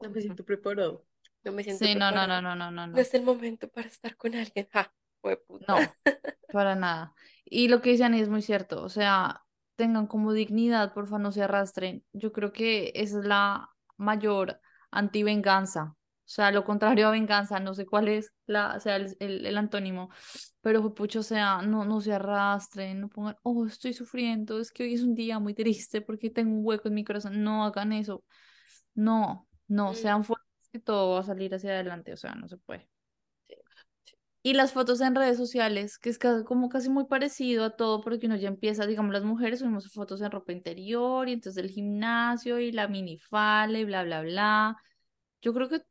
[0.00, 1.04] No no, me siento preparado.
[1.44, 2.42] No me siento sí, no, no, no, preparada.
[2.42, 3.02] no, no, no, No no.
[3.02, 4.68] es el momento para estar con alguien.
[4.72, 4.92] Ja.
[5.68, 5.96] No,
[6.50, 7.14] para nada.
[7.44, 9.42] Y lo que dice Ani es muy cierto, o sea,
[9.76, 12.04] tengan como dignidad, porfa, no se arrastren.
[12.12, 15.96] Yo creo que esa es la mayor antivenganza.
[16.26, 19.46] O sea, lo contrario a venganza, no sé cuál es la, o sea, el, el,
[19.46, 20.10] el antónimo,
[20.62, 24.84] pero pucho, o sea, no, no se arrastren, no pongan, oh, estoy sufriendo, es que
[24.84, 27.42] hoy es un día muy triste porque tengo un hueco en mi corazón.
[27.44, 28.24] No hagan eso.
[28.94, 32.48] No, no, Mm, sean fuertes que todo va a salir hacia adelante, o sea, no
[32.48, 32.88] se puede.
[33.48, 33.54] sí,
[34.04, 34.16] sí.
[34.42, 38.00] Y las fotos en redes sociales, que es ca- como casi muy parecido a todo,
[38.02, 41.70] porque uno ya empieza, digamos, las mujeres subimos fotos en ropa interior y entonces el
[41.70, 44.76] gimnasio y la minifalda y bla, bla, bla.
[45.42, 45.82] Yo creo que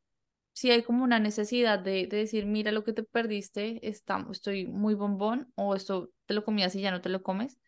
[0.54, 4.66] sí hay como una necesidad de, de decir, mira lo que te perdiste, está, estoy
[4.66, 7.58] muy bombón o esto te lo comías y ya no te lo comes.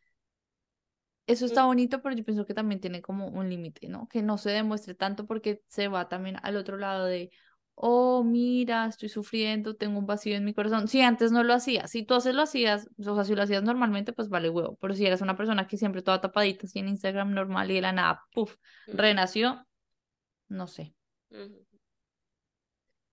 [1.27, 4.07] Eso está bonito, pero yo pienso que también tiene como un límite, ¿no?
[4.09, 7.31] Que no se demuestre tanto porque se va también al otro lado de,
[7.75, 10.87] oh, mira, estoy sufriendo, tengo un vacío en mi corazón.
[10.87, 13.65] Si antes no lo hacías, si tú haces lo hacías, o sea, si lo hacías
[13.65, 14.79] normalmente, pues vale huevo.
[14.81, 17.81] Pero si eres una persona que siempre toda tapadita, así en Instagram normal y de
[17.81, 18.57] la nada, puff,
[18.87, 19.67] renació,
[20.49, 20.95] no sé.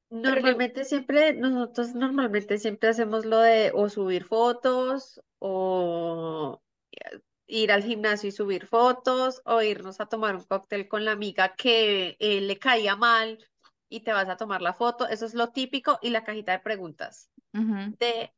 [0.10, 6.62] Normalmente siempre, nosotros normalmente siempre hacemos lo de o subir fotos o
[7.54, 11.54] ir al gimnasio y subir fotos o irnos a tomar un cóctel con la amiga
[11.56, 13.38] que eh, le caía mal
[13.90, 15.08] y te vas a tomar la foto.
[15.08, 17.30] Eso es lo típico y la cajita de preguntas.
[17.54, 17.96] Ujú.
[18.00, 18.34] De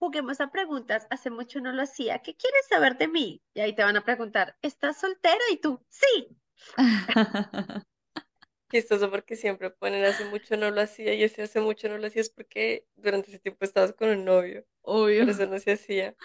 [0.00, 2.18] juguemos a preguntas, hace mucho no lo hacía.
[2.20, 3.42] ¿Qué quieres saber de mí?
[3.54, 5.40] Y ahí te van a preguntar, ¿estás soltera?
[5.52, 6.36] Y tú, sí.
[8.70, 12.06] chistoso porque siempre ponen hace mucho no lo hacía y ese hace mucho no lo
[12.06, 14.64] hacía es porque durante ese tiempo estabas con un novio.
[14.82, 15.24] Por Obvio.
[15.30, 16.16] eso no se hacía.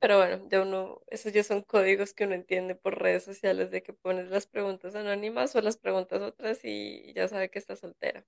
[0.00, 3.82] Pero bueno, ya uno, esos ya son códigos que uno entiende por redes sociales de
[3.82, 8.24] que pones las preguntas anónimas o las preguntas otras y ya sabe que está soltera.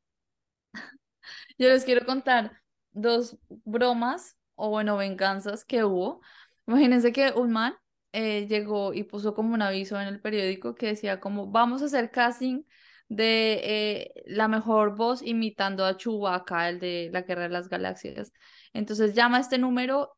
[1.58, 2.62] Yo les quiero contar
[2.92, 6.20] dos bromas o bueno, venganzas que hubo.
[6.66, 7.74] Imagínense que un man
[8.12, 11.86] eh, llegó y puso como un aviso en el periódico que decía como vamos a
[11.86, 12.62] hacer casting
[13.08, 18.32] de eh, la mejor voz imitando a Chewbacca, el de la Guerra de las Galaxias.
[18.72, 20.16] Entonces llama este número,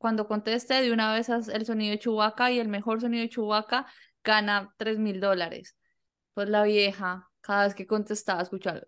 [0.00, 3.86] cuando conteste de una vez el sonido de Chewbacca y el mejor sonido de Chewbacca
[4.24, 5.76] gana tres mil dólares.
[6.32, 8.80] Pues la vieja, cada vez que contestaba, escuchaba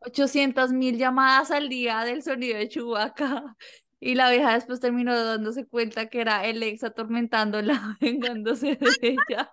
[0.00, 3.54] 800 mil llamadas al día del sonido de Chewbacca.
[4.00, 9.52] Y la vieja después terminó dándose cuenta que era el ex atormentándola, vengándose de ella.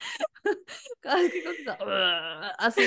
[1.00, 2.82] Cada vez que contestaba, así.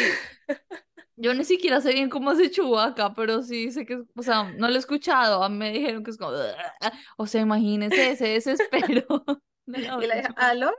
[1.16, 4.68] Yo ni siquiera sé bien cómo hace Chewbacca, pero sí sé que, o sea, no
[4.68, 5.44] lo he escuchado.
[5.44, 6.32] A mí me dijeron que es como,
[7.18, 9.06] o sea, imagínense ese desespero
[9.66, 10.26] de la Y.
[10.36, 10.72] ¿aló?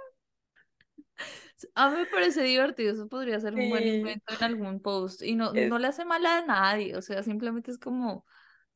[1.74, 5.34] A mí me parece divertido, eso podría ser un buen invento en algún post y
[5.34, 8.26] no, es, no le hace mal a nadie, o sea, simplemente es como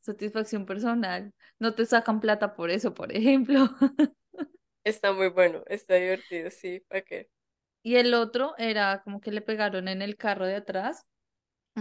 [0.00, 1.34] satisfacción personal.
[1.58, 3.68] No te sacan plata por eso, por ejemplo.
[4.84, 7.28] está muy bueno, está divertido, sí, ¿para qué?
[7.82, 11.04] Y el otro era como que le pegaron en el carro de atrás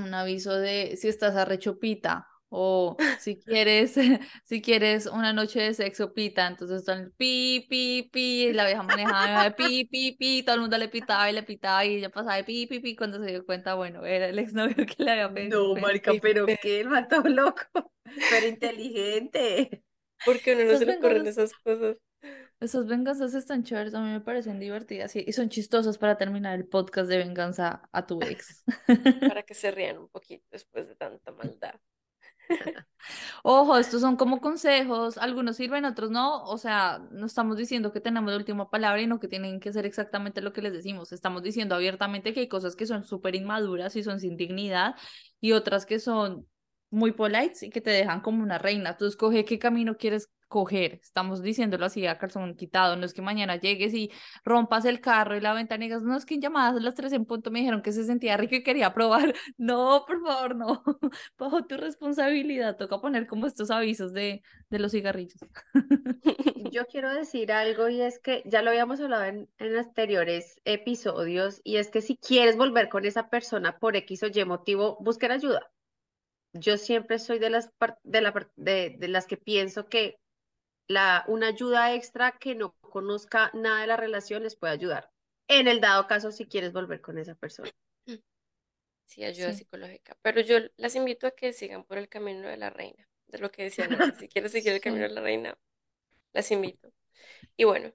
[0.03, 3.95] un aviso de si estás arrechopita o si quieres,
[4.45, 9.55] si quieres una noche de sexo pita, entonces están pi, pi, pi, la vieja manejaba
[9.55, 12.43] pi, pi, pi, todo el mundo le pitaba y le pitaba y ella pasaba de
[12.45, 15.49] pi, pi, pi, cuando se dio cuenta, bueno, era el exnovio que le había pe-
[15.49, 17.63] No, marica, pero pe- qué, el todo loco,
[18.27, 19.83] pero inteligente.
[20.23, 21.97] porque a uno no se le ocurren esas cosas
[22.59, 26.67] esas venganzas están chéveres, a mí me parecen divertidas y, son chistosas para terminar el
[26.67, 28.63] podcast de venganza a tu ex.
[29.35, 31.75] para que se rían un poquito después de tanta maldad.
[33.43, 38.01] Ojo, estos son como consejos, algunos sirven, otros no, o sea, no estamos diciendo que
[38.01, 41.11] tenemos la última palabra y no que tienen que ser exactamente lo que les decimos,
[41.11, 44.95] estamos diciendo abiertamente que hay cosas que son súper inmaduras y son sin dignidad
[45.41, 46.47] y otras que son
[46.89, 50.99] muy polites y que te dejan como una reina, tú escoge qué camino quieres coger,
[51.01, 54.11] estamos diciéndolo así a calzón quitado, no es que mañana llegues y
[54.43, 56.95] rompas el carro y la ventana y digas, no, es que en llamadas a las
[56.95, 60.55] tres en punto me dijeron que se sentía rico y quería probar, no, por favor,
[60.55, 60.83] no
[61.37, 65.39] bajo tu responsabilidad, toca poner como estos avisos de, de los cigarrillos.
[66.71, 71.61] Yo quiero decir algo y es que ya lo habíamos hablado en, en anteriores episodios
[71.63, 75.31] y es que si quieres volver con esa persona por X o Y motivo, busquen
[75.31, 75.71] ayuda.
[76.53, 77.71] yo siempre soy de las,
[78.03, 80.19] de, la, de las que pienso que
[80.87, 85.11] la, una ayuda extra que no conozca nada de la relación les puede ayudar.
[85.47, 87.71] En el dado caso, si quieres volver con esa persona.
[89.05, 90.17] Sí, ayuda psicológica.
[90.21, 93.51] Pero yo las invito a que sigan por el camino de la reina, de lo
[93.51, 93.97] que decían.
[94.19, 95.57] si quieres seguir el camino de la reina,
[96.33, 96.91] las invito.
[97.55, 97.93] Y bueno,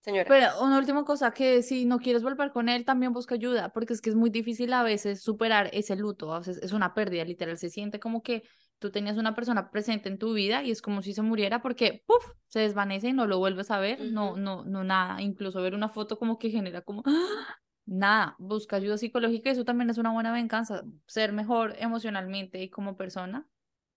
[0.00, 0.28] señora.
[0.28, 3.92] Pero una última cosa, que si no quieres volver con él, también busca ayuda, porque
[3.92, 7.24] es que es muy difícil a veces superar ese luto, a veces es una pérdida,
[7.24, 8.44] literal, se siente como que
[8.82, 12.02] tú tenías una persona presente en tu vida y es como si se muriera porque,
[12.04, 15.74] ¡puf!, se desvanece y no lo vuelves a ver, no, no, no, nada, incluso ver
[15.74, 17.58] una foto como que genera como, ¡ah!
[17.86, 22.70] nada, busca ayuda psicológica y eso también es una buena venganza, ser mejor emocionalmente y
[22.70, 23.48] como persona.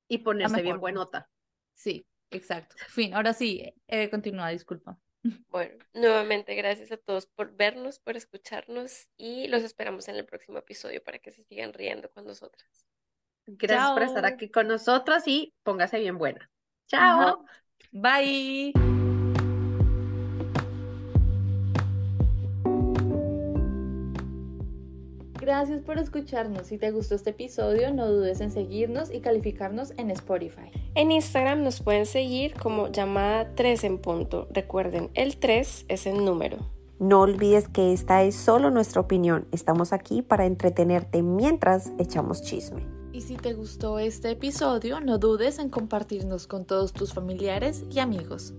[0.08, 1.32] Y ponerse bien buenota.
[1.74, 2.76] Sí, exacto.
[2.88, 5.00] Fin, ahora sí, eh, continúa, disculpa.
[5.50, 10.60] Bueno, nuevamente gracias a todos por vernos, por escucharnos y los esperamos en el próximo
[10.60, 12.86] episodio para que se sigan riendo con nosotras.
[13.48, 16.50] Gracias por estar aquí con nosotras y póngase bien buena.
[16.88, 17.46] Chao.
[17.92, 18.74] Bye.
[25.46, 26.66] Gracias por escucharnos.
[26.66, 30.72] Si te gustó este episodio, no dudes en seguirnos y calificarnos en Spotify.
[30.96, 34.48] En Instagram nos pueden seguir como llamada 3 en punto.
[34.50, 36.58] Recuerden, el 3 es el número.
[36.98, 39.48] No olvides que esta es solo nuestra opinión.
[39.52, 42.95] Estamos aquí para entretenerte mientras echamos chisme.
[43.16, 48.00] Y si te gustó este episodio, no dudes en compartirnos con todos tus familiares y
[48.00, 48.54] amigos.